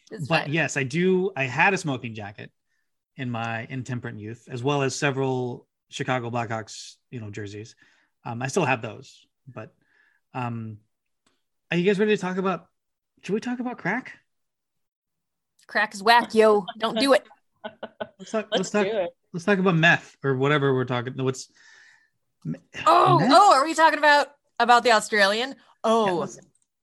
it's 0.10 0.28
but 0.30 0.46
fine. 0.46 0.54
yes, 0.54 0.78
I 0.78 0.84
do. 0.84 1.32
I 1.36 1.44
had 1.44 1.74
a 1.74 1.78
smoking 1.78 2.16
jacket 2.16 2.50
in 3.18 3.30
my 3.30 3.68
intemperate 3.70 4.18
youth, 4.18 4.48
as 4.50 4.64
well 4.64 4.84
as 4.84 4.96
several 4.96 5.68
Chicago 5.94 6.32
Blackhawks, 6.32 6.96
you 7.12 7.20
know, 7.22 7.30
jerseys. 7.30 7.76
Um, 8.26 8.42
I 8.42 8.48
still 8.48 8.66
have 8.66 8.82
those. 8.82 9.26
But 9.48 9.74
um, 10.34 10.80
are 11.70 11.78
you 11.78 11.84
guys 11.84 12.00
ready 12.00 12.16
to 12.16 12.22
talk 12.22 12.38
about? 12.38 12.66
Should 13.22 13.34
we 13.34 13.40
talk 13.40 13.60
about 13.60 13.78
crack? 13.78 14.14
Crack 15.68 15.94
is 15.94 16.02
whack, 16.02 16.34
yo. 16.34 16.66
Don't 16.80 16.98
do 17.00 17.14
it. 17.14 17.24
Let's 18.20 18.32
talk. 18.32 18.48
let's 18.52 18.58
Let's, 18.58 18.70
talk. 18.72 18.86
do 18.86 18.92
it 18.98 19.10
Let's 19.32 19.46
talk 19.46 19.58
about 19.60 19.76
meth 19.76 20.18
or 20.24 20.36
whatever 20.36 20.74
we're 20.74 20.84
talking. 20.86 21.14
What's 21.18 21.50
Oh, 22.86 23.20
Meth? 23.20 23.32
oh, 23.32 23.54
are 23.54 23.64
we 23.64 23.74
talking 23.74 24.00
about 24.00 24.28
about 24.60 24.84
the 24.84 24.92
Australian? 24.92 25.50
Yeah, 25.50 25.56
Oh, 25.86 26.16
let's- 26.16 26.38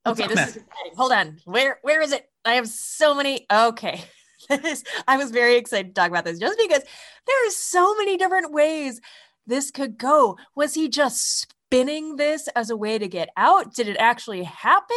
let's 0.05 0.19
okay. 0.19 0.27
talk 0.27 0.35
This 0.35 0.49
is 0.49 0.55
exciting. 0.63 0.93
Hold 0.97 1.11
on. 1.11 1.37
Where 1.45 1.77
where 1.83 2.01
is 2.01 2.11
it? 2.13 2.27
I 2.45 2.53
have 2.53 2.67
so 2.67 3.13
many. 3.13 3.45
Okay. 3.51 4.03
This- 4.49 4.83
I 5.07 5.17
was 5.17 5.31
very 5.31 5.55
excited 5.55 5.89
to 5.89 5.93
talk 5.93 6.09
about 6.09 6.25
this 6.25 6.39
just 6.39 6.57
because 6.57 6.83
there 7.27 7.47
are 7.47 7.51
so 7.51 7.95
many 7.95 8.17
different 8.17 8.51
ways 8.51 8.99
this 9.47 9.71
could 9.71 9.97
go. 9.97 10.37
Was 10.55 10.73
he 10.73 10.89
just 10.89 11.39
spinning 11.39 12.15
this 12.15 12.47
as 12.49 12.69
a 12.69 12.77
way 12.77 12.97
to 12.97 13.07
get 13.07 13.29
out? 13.37 13.73
Did 13.73 13.87
it 13.87 13.97
actually 13.97 14.43
happen? 14.43 14.95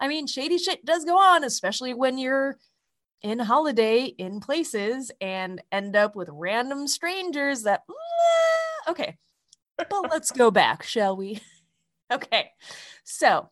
I 0.00 0.08
mean, 0.08 0.26
shady 0.26 0.58
shit 0.58 0.84
does 0.84 1.04
go 1.04 1.18
on, 1.18 1.44
especially 1.44 1.94
when 1.94 2.18
you're 2.18 2.58
in 3.22 3.38
holiday 3.38 4.04
in 4.04 4.38
places 4.40 5.10
and 5.20 5.62
end 5.72 5.96
up 5.96 6.14
with 6.14 6.28
random 6.30 6.86
strangers 6.86 7.62
that 7.62 7.82
okay 8.86 9.16
but 9.78 10.10
let's 10.10 10.30
go 10.30 10.50
back 10.50 10.82
shall 10.82 11.16
we 11.16 11.40
okay 12.12 12.50
so 13.02 13.48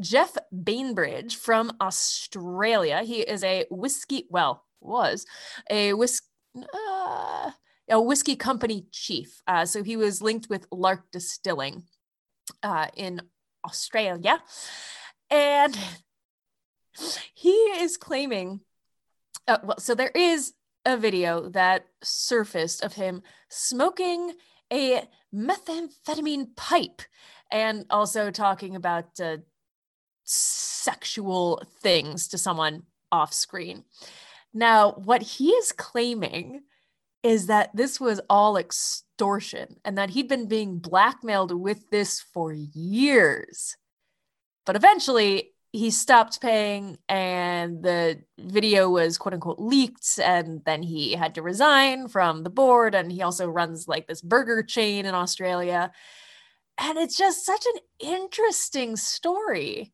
Jeff 0.00 0.36
Bainbridge 0.50 1.36
from 1.36 1.76
Australia. 1.80 3.02
He 3.02 3.20
is 3.20 3.44
a 3.44 3.64
whiskey, 3.70 4.26
well, 4.28 4.64
was 4.84 5.26
a 5.70 5.92
whiskey. 5.94 6.26
Uh, 6.56 7.50
a 7.90 8.00
whiskey 8.00 8.36
company 8.36 8.86
chief. 8.90 9.42
Uh, 9.46 9.66
so 9.66 9.82
he 9.82 9.96
was 9.96 10.22
linked 10.22 10.48
with 10.48 10.66
Lark 10.70 11.10
Distilling 11.12 11.82
uh, 12.62 12.88
in 12.96 13.20
Australia. 13.64 14.42
And 15.30 15.76
he 17.34 17.50
is 17.50 17.96
claiming, 17.96 18.60
uh, 19.48 19.58
well, 19.64 19.78
so 19.78 19.94
there 19.94 20.12
is 20.14 20.52
a 20.86 20.96
video 20.96 21.48
that 21.50 21.86
surfaced 22.02 22.82
of 22.82 22.94
him 22.94 23.22
smoking 23.48 24.34
a 24.72 25.02
methamphetamine 25.34 26.54
pipe 26.56 27.02
and 27.50 27.86
also 27.90 28.30
talking 28.30 28.76
about 28.76 29.20
uh, 29.20 29.38
sexual 30.24 31.62
things 31.80 32.28
to 32.28 32.38
someone 32.38 32.82
off 33.10 33.32
screen. 33.32 33.84
Now, 34.54 34.92
what 34.92 35.22
he 35.22 35.50
is 35.50 35.72
claiming 35.72 36.62
is 37.24 37.46
that 37.46 37.74
this 37.74 38.00
was 38.00 38.20
all 38.30 38.56
extortion 38.56 39.76
and 39.84 39.98
that 39.98 40.10
he'd 40.10 40.28
been 40.28 40.46
being 40.46 40.78
blackmailed 40.78 41.50
with 41.52 41.90
this 41.90 42.20
for 42.20 42.52
years. 42.52 43.76
But 44.64 44.76
eventually, 44.76 45.54
he 45.72 45.90
stopped 45.90 46.40
paying 46.40 46.98
and 47.08 47.82
the 47.82 48.22
video 48.38 48.88
was 48.88 49.18
quote 49.18 49.34
unquote 49.34 49.58
leaked 49.58 50.20
and 50.22 50.60
then 50.64 50.84
he 50.84 51.14
had 51.14 51.34
to 51.34 51.42
resign 51.42 52.06
from 52.06 52.44
the 52.44 52.50
board 52.50 52.94
and 52.94 53.10
he 53.10 53.22
also 53.22 53.48
runs 53.48 53.88
like 53.88 54.06
this 54.06 54.22
burger 54.22 54.62
chain 54.62 55.04
in 55.04 55.16
Australia. 55.16 55.90
And 56.78 56.96
it's 56.96 57.16
just 57.16 57.44
such 57.44 57.66
an 57.66 57.80
interesting 57.98 58.94
story. 58.94 59.92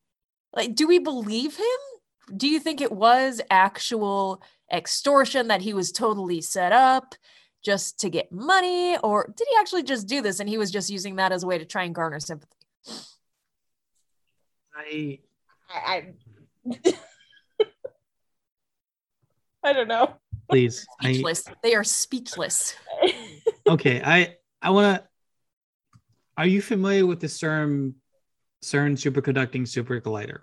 Like 0.55 0.75
do 0.75 0.87
we 0.87 0.99
believe 0.99 1.57
him 1.57 2.00
do 2.37 2.49
you 2.49 2.61
think 2.61 2.81
it 2.81 2.93
was 2.93 3.41
actual 3.51 4.43
extortion 4.73 5.49
that 5.49 5.61
he 5.63 5.73
was 5.75 5.93
totally 5.93 6.41
set 6.41 6.73
up 6.73 7.15
just 7.63 8.01
to 8.01 8.09
get 8.09 8.31
money 8.33 8.97
or 8.99 9.33
did 9.37 9.47
he 9.51 9.57
actually 9.59 9.83
just 9.83 10.07
do 10.07 10.23
this 10.23 10.41
and 10.41 10.49
he 10.49 10.57
was 10.59 10.71
just 10.71 10.91
using 10.91 11.17
that 11.17 11.33
as 11.33 11.43
a 11.43 11.47
way 11.47 11.59
to 11.59 11.65
try 11.65 11.85
and 11.85 11.95
garner 11.95 12.21
sympathy 12.21 12.57
I 14.75 15.19
I 15.69 16.13
I, 16.65 16.95
I 19.63 19.73
don't 19.73 19.89
know. 19.89 20.15
please. 20.49 20.87
I, 21.01 21.13
speechless 21.13 21.45
they 21.63 21.75
are 21.75 21.85
speechless 21.85 22.75
okay. 23.69 24.03
I 24.05 24.37
I 24.63 24.71
want 24.71 25.03
to. 25.03 25.09
Are 26.37 26.47
you 26.47 26.63
familiar 26.63 27.07
with 27.07 27.21
the 27.21 27.27
CERN 27.27 27.95
CERN 28.63 28.93
superconducting 28.93 29.67
super 29.67 30.01
collider? 30.01 30.41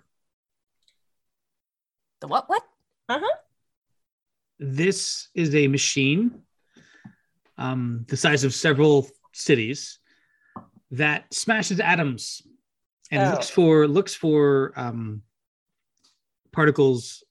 The 2.20 2.26
what 2.28 2.48
what 2.48 2.62
Uh 3.08 3.20
huh. 3.20 3.36
This 4.58 5.28
is 5.34 5.54
a 5.54 5.68
machine, 5.68 6.42
um, 7.56 8.04
the 8.08 8.16
size 8.16 8.42
of 8.44 8.52
several 8.52 9.08
cities, 9.32 10.00
that 10.90 11.32
smashes 11.32 11.78
atoms 11.80 12.42
and 13.10 13.22
Oh. 13.22 13.30
looks 13.32 13.50
for 13.50 13.86
looks 13.88 14.14
for 14.14 14.72
um, 14.76 15.22
particles 16.52 17.22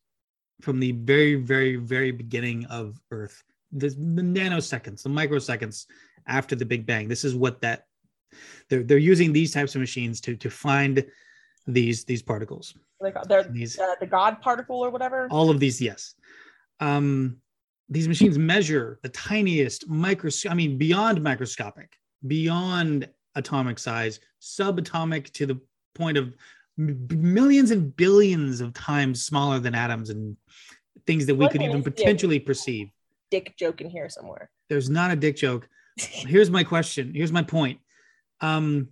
from 0.62 0.80
the 0.80 0.92
very 0.94 1.36
very 1.36 1.76
very 1.76 2.12
beginning 2.12 2.66
of 2.66 3.00
Earth, 3.12 3.44
the, 3.72 3.90
the 3.90 4.22
nanoseconds, 4.22 5.04
the 5.04 5.10
microseconds 5.10 5.86
after 6.28 6.56
the 6.56 6.66
Big 6.66 6.86
Bang. 6.86 7.08
This 7.08 7.24
is 7.26 7.36
what 7.36 7.62
that 7.62 7.86
they're 8.70 8.84
they're 8.84 8.98
using 8.98 9.34
these 9.34 9.54
types 9.54 9.76
of 9.76 9.82
machines 9.82 10.22
to 10.22 10.36
to 10.38 10.50
find 10.50 11.06
these 11.68 12.04
these 12.06 12.22
particles. 12.22 12.74
They're 13.28 13.44
These 13.44 13.78
uh, 13.80 13.96
the 14.00 14.08
God 14.08 14.42
particle 14.42 14.78
or 14.84 14.90
whatever. 14.90 15.28
all 15.30 15.50
of 15.50 15.60
these 15.60 15.80
yes 15.82 16.16
um 16.80 17.38
these 17.90 18.08
machines 18.08 18.38
measure 18.38 19.00
the 19.04 19.10
tiniest 19.10 19.90
micros 19.90 20.50
i 20.50 20.54
mean 20.54 20.78
beyond 20.78 21.22
microscopic 21.24 21.90
beyond 22.28 23.08
atomic 23.36 23.78
size 23.80 24.20
subatomic 24.42 25.32
to 25.34 25.46
the 25.46 25.60
point 25.96 26.18
of 26.18 26.36
millions 26.78 27.72
and 27.72 27.96
billions 27.96 28.62
of 28.62 28.74
times 28.74 29.24
smaller 29.26 29.60
than 29.60 29.74
atoms 29.74 30.10
and 30.12 30.38
things 31.08 31.26
that 31.26 31.36
we 31.36 31.46
What 31.46 31.52
could 31.52 31.64
even 31.64 31.82
potentially 31.84 32.40
perceive 32.40 32.90
Dick 33.32 33.56
joke 33.58 33.82
in 33.82 33.90
here 33.90 34.10
somewhere. 34.10 34.50
there's 34.70 34.90
not 34.90 35.10
a 35.12 35.16
dick 35.16 35.36
joke 35.36 35.68
here's 35.98 36.52
my 36.52 36.64
question 36.64 37.14
here's 37.16 37.32
my 37.32 37.44
point 37.44 37.80
um 38.42 38.90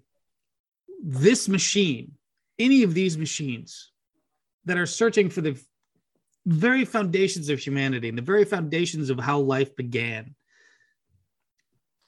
this 1.04 1.48
machine 1.48 2.14
any 2.60 2.84
of 2.84 2.94
these 2.94 3.18
machines 3.18 3.92
that 4.66 4.78
are 4.78 4.86
searching 4.86 5.30
for 5.30 5.42
the 5.42 5.60
very 6.46 6.86
foundations 6.86 7.50
of 7.50 7.60
humanity 7.60 8.10
and 8.10 8.18
the 8.18 8.22
very 8.22 8.46
foundations 8.46 9.10
of 9.10 9.20
how 9.20 9.40
life 9.40 9.76
began 9.76 10.36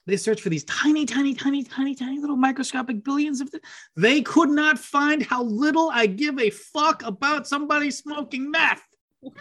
they 0.06 0.16
search 0.16 0.40
for 0.40 0.48
these 0.48 0.64
tiny 0.64 1.04
tiny 1.04 1.34
tiny 1.34 1.62
tiny 1.62 1.94
tiny 1.94 2.18
little 2.18 2.36
microscopic 2.36 3.02
billions 3.04 3.40
of 3.40 3.50
th- 3.50 3.62
they 3.96 4.22
could 4.22 4.48
not 4.48 4.78
find 4.78 5.22
how 5.22 5.42
little 5.42 5.90
i 5.92 6.06
give 6.06 6.38
a 6.38 6.50
fuck 6.50 7.02
about 7.04 7.48
somebody 7.48 7.90
smoking 7.90 8.50
meth 8.50 8.82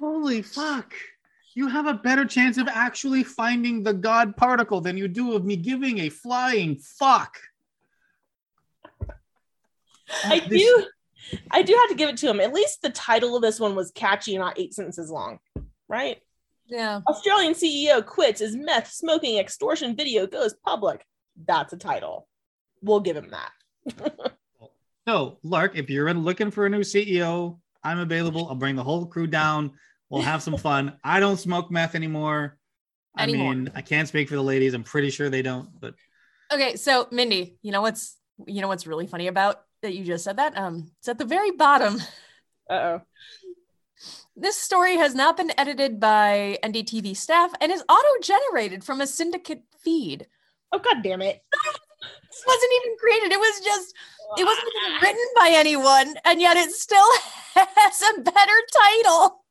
Holy 0.00 0.40
fuck. 0.40 0.94
You 1.54 1.68
have 1.68 1.86
a 1.86 1.94
better 1.94 2.24
chance 2.24 2.58
of 2.58 2.68
actually 2.68 3.24
finding 3.24 3.82
the 3.82 3.92
God 3.92 4.36
particle 4.36 4.80
than 4.80 4.96
you 4.96 5.08
do 5.08 5.34
of 5.34 5.44
me 5.44 5.56
giving 5.56 5.98
a 6.00 6.08
flying 6.08 6.76
fuck. 6.76 7.36
I 10.24 10.38
uh, 10.38 10.48
This- 10.48 10.62
do 10.62 10.84
I 11.50 11.62
do 11.62 11.74
have 11.74 11.88
to 11.90 11.94
give 11.94 12.08
it 12.08 12.16
to 12.18 12.28
him. 12.28 12.40
At 12.40 12.52
least 12.52 12.82
the 12.82 12.90
title 12.90 13.36
of 13.36 13.42
this 13.42 13.60
one 13.60 13.76
was 13.76 13.92
catchy 13.92 14.36
not 14.36 14.58
eight 14.58 14.74
sentences 14.74 15.10
long, 15.10 15.38
right? 15.88 16.18
yeah 16.68 17.00
Australian 17.08 17.52
CEO 17.52 18.04
quits 18.04 18.40
as 18.40 18.54
meth 18.54 18.92
smoking 18.92 19.38
extortion 19.38 19.96
video 19.96 20.26
goes 20.26 20.54
public. 20.64 21.04
That's 21.46 21.72
a 21.72 21.76
title. 21.76 22.28
We'll 22.82 23.00
give 23.00 23.16
him 23.16 23.30
that. 23.30 24.32
No, 25.06 25.38
Lark, 25.42 25.76
if 25.76 25.90
you're 25.90 26.12
looking 26.14 26.50
for 26.52 26.66
a 26.66 26.70
new 26.70 26.80
CEO, 26.80 27.58
I'm 27.82 27.98
available. 27.98 28.48
I'll 28.48 28.54
bring 28.54 28.76
the 28.76 28.84
whole 28.84 29.06
crew 29.06 29.26
down. 29.26 29.72
We'll 30.10 30.22
have 30.22 30.42
some 30.42 30.56
fun. 30.56 30.98
I 31.04 31.20
don't 31.20 31.38
smoke 31.38 31.70
meth 31.70 31.94
anymore. 31.94 32.58
I 33.16 33.26
mean, 33.26 33.70
I 33.74 33.80
can't 33.80 34.08
speak 34.08 34.28
for 34.28 34.34
the 34.34 34.42
ladies. 34.42 34.74
I'm 34.74 34.84
pretty 34.84 35.10
sure 35.10 35.30
they 35.30 35.42
don't, 35.42 35.68
but 35.80 35.94
Okay, 36.52 36.76
so 36.76 37.06
Mindy, 37.12 37.58
you 37.62 37.70
know 37.70 37.80
what's 37.80 38.16
you 38.46 38.60
know 38.60 38.68
what's 38.68 38.86
really 38.86 39.06
funny 39.06 39.28
about 39.28 39.62
that 39.82 39.94
you 39.94 40.04
just 40.04 40.24
said 40.24 40.36
that? 40.38 40.56
Um, 40.58 40.90
it's 40.98 41.08
at 41.08 41.18
the 41.18 41.24
very 41.24 41.52
bottom. 41.52 41.98
Uh-oh. 42.70 43.02
This 44.36 44.56
story 44.56 44.96
has 44.96 45.14
not 45.14 45.36
been 45.36 45.52
edited 45.58 46.00
by 46.00 46.58
NDTV 46.62 47.16
staff 47.16 47.52
and 47.60 47.70
is 47.70 47.84
auto-generated 47.88 48.84
from 48.84 49.00
a 49.00 49.06
syndicate 49.06 49.62
feed. 49.78 50.26
Oh 50.72 50.78
god 50.78 51.02
damn 51.02 51.22
it. 51.22 51.42
This 52.30 52.44
wasn't 52.46 52.72
even 52.80 52.96
created. 52.96 53.32
It 53.32 53.40
was 53.40 53.60
just 53.60 53.94
it 54.38 54.44
wasn't 54.44 54.68
even 54.78 55.02
written 55.02 55.26
by 55.36 55.50
anyone, 55.52 56.14
and 56.24 56.40
yet 56.40 56.56
it 56.56 56.70
still 56.70 57.04
has 57.54 58.02
a 58.02 58.20
better 58.20 58.58
title. 58.72 59.44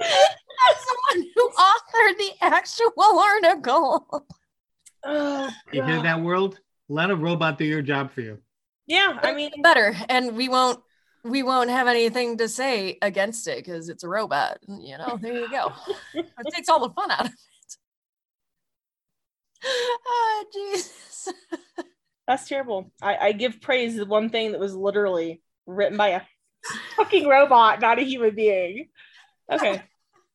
As 0.00 0.76
one 1.12 1.26
who 1.34 1.50
authored 1.50 2.18
the 2.18 2.32
actual 2.40 2.92
article. 2.98 4.26
Oh, 5.04 5.50
you 5.72 5.82
hear 5.82 5.96
God. 5.96 6.04
that 6.04 6.20
world? 6.20 6.60
Let 6.88 7.10
a 7.10 7.16
robot 7.16 7.58
do 7.58 7.64
your 7.64 7.82
job 7.82 8.12
for 8.12 8.20
you. 8.20 8.38
Yeah, 8.86 9.18
I 9.22 9.32
mean 9.32 9.50
better 9.62 9.96
and 10.08 10.36
we 10.36 10.48
won't 10.48 10.80
we 11.22 11.42
won't 11.42 11.70
have 11.70 11.86
anything 11.86 12.38
to 12.38 12.48
say 12.48 12.98
against 13.02 13.46
it 13.46 13.64
because 13.64 13.88
it's 13.88 14.04
a 14.04 14.08
robot 14.08 14.58
you 14.66 14.96
know 14.96 15.18
there 15.20 15.34
you 15.34 15.50
go 15.50 15.70
it 16.14 16.26
takes 16.50 16.70
all 16.70 16.80
the 16.80 16.94
fun 16.94 17.10
out 17.10 17.26
of 17.26 17.32
it 17.32 17.76
ah, 19.62 19.66
oh 19.68 20.44
jesus 20.52 21.28
that's 22.30 22.46
terrible. 22.46 22.92
I, 23.02 23.16
I 23.16 23.32
give 23.32 23.60
praise 23.60 23.96
to 23.96 24.04
one 24.04 24.30
thing 24.30 24.52
that 24.52 24.60
was 24.60 24.72
literally 24.72 25.42
written 25.66 25.96
by 25.96 26.10
a 26.10 26.20
fucking 26.94 27.26
robot, 27.26 27.80
not 27.80 27.98
a 27.98 28.02
human 28.02 28.36
being. 28.36 28.86
Okay. 29.50 29.82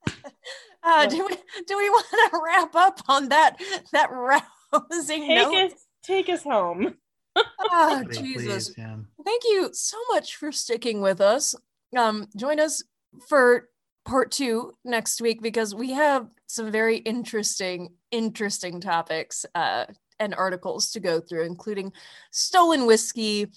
uh, 0.84 1.06
do 1.08 1.26
we 1.26 1.36
do 1.68 1.78
we 1.78 1.90
want 1.90 2.06
to 2.12 2.40
wrap 2.46 2.76
up 2.76 3.02
on 3.08 3.30
that 3.30 3.58
that 3.92 4.10
rousing 4.12 5.28
Take 5.28 5.30
note 5.30 5.56
us 5.56 5.72
take 6.04 6.30
us 6.30 6.44
home. 6.44 6.96
oh 7.36 8.04
Please, 8.06 8.18
jesus 8.18 8.70
please, 8.70 8.78
yeah. 8.78 8.96
thank 9.26 9.44
you 9.44 9.70
so 9.74 9.98
much 10.14 10.38
for 10.38 10.52
sticking 10.52 11.02
with 11.02 11.20
us. 11.20 11.56
Um, 11.98 12.28
join 12.38 12.60
us 12.60 12.84
for 13.28 13.70
part 14.06 14.32
two 14.32 14.74
next 14.86 15.22
week 15.22 15.42
because 15.42 15.74
we 15.76 15.92
have 15.92 16.28
some 16.48 16.72
very 16.72 16.98
interesting, 16.98 17.90
interesting 18.12 18.80
topics 18.80 19.46
uh, 19.56 19.86
and 20.20 20.36
articles 20.36 20.92
to 20.92 21.00
go 21.00 21.20
through, 21.20 21.44
including 21.44 21.92
stolen 22.32 22.86
whiskey, 22.86 23.48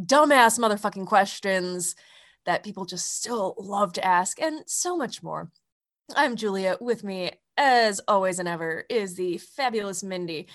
dumbass 0.00 0.58
motherfucking 0.58 1.06
questions 1.06 1.94
that 2.48 2.64
people 2.64 2.86
just 2.86 3.14
still 3.14 3.54
love 3.58 3.92
to 3.92 4.02
ask, 4.02 4.40
and 4.40 4.62
so 4.66 4.96
much 4.96 5.22
more. 5.22 5.50
I'm 6.16 6.34
Julia. 6.34 6.78
With 6.80 7.04
me, 7.04 7.32
as 7.58 8.00
always 8.08 8.38
and 8.38 8.48
ever, 8.48 8.86
is 8.88 9.16
the 9.16 9.36
fabulous 9.36 10.02
Mindy, 10.02 10.48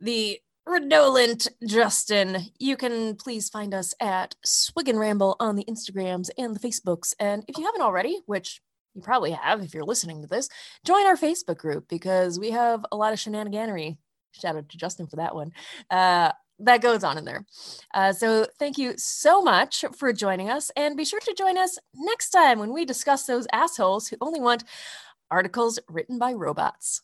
the 0.00 0.40
redolent 0.66 1.46
Justin. 1.66 2.38
You 2.58 2.78
can 2.78 3.16
please 3.16 3.50
find 3.50 3.74
us 3.74 3.92
at 4.00 4.34
Swig 4.46 4.88
and 4.88 4.98
Ramble 4.98 5.36
on 5.38 5.56
the 5.56 5.66
Instagrams 5.66 6.30
and 6.38 6.56
the 6.56 6.68
Facebooks. 6.68 7.12
And 7.20 7.44
if 7.48 7.58
you 7.58 7.66
haven't 7.66 7.82
already, 7.82 8.18
which 8.24 8.62
you 8.94 9.02
probably 9.02 9.32
have 9.32 9.60
if 9.60 9.74
you're 9.74 9.84
listening 9.84 10.22
to 10.22 10.28
this, 10.28 10.48
join 10.86 11.04
our 11.04 11.18
Facebook 11.18 11.58
group 11.58 11.86
because 11.86 12.40
we 12.40 12.52
have 12.52 12.86
a 12.90 12.96
lot 12.96 13.12
of 13.12 13.18
shenaniganery. 13.18 13.98
Shout 14.32 14.56
out 14.56 14.70
to 14.70 14.78
Justin 14.78 15.06
for 15.06 15.16
that 15.16 15.34
one. 15.34 15.52
Uh, 15.90 16.32
that 16.58 16.82
goes 16.82 17.04
on 17.04 17.18
in 17.18 17.24
there. 17.24 17.44
Uh, 17.94 18.12
so 18.12 18.46
thank 18.58 18.78
you 18.78 18.94
so 18.96 19.42
much 19.42 19.84
for 19.96 20.12
joining 20.12 20.50
us. 20.50 20.70
And 20.76 20.96
be 20.96 21.04
sure 21.04 21.20
to 21.20 21.34
join 21.36 21.58
us 21.58 21.78
next 21.94 22.30
time 22.30 22.58
when 22.58 22.72
we 22.72 22.84
discuss 22.84 23.26
those 23.26 23.46
assholes 23.52 24.08
who 24.08 24.16
only 24.20 24.40
want 24.40 24.64
articles 25.30 25.78
written 25.88 26.18
by 26.18 26.32
robots. 26.32 27.02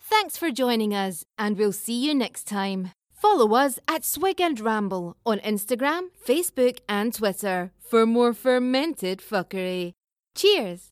Thanks 0.00 0.36
for 0.36 0.50
joining 0.50 0.92
us, 0.94 1.24
and 1.38 1.56
we'll 1.56 1.72
see 1.72 2.04
you 2.04 2.14
next 2.14 2.44
time. 2.44 2.90
Follow 3.12 3.54
us 3.54 3.78
at 3.88 4.04
Swig 4.04 4.40
and 4.40 4.58
Ramble 4.60 5.16
on 5.24 5.38
Instagram, 5.40 6.08
Facebook, 6.26 6.80
and 6.88 7.14
Twitter 7.14 7.70
for 7.80 8.04
more 8.04 8.34
fermented 8.34 9.20
fuckery. 9.20 9.92
Cheers! 10.34 10.91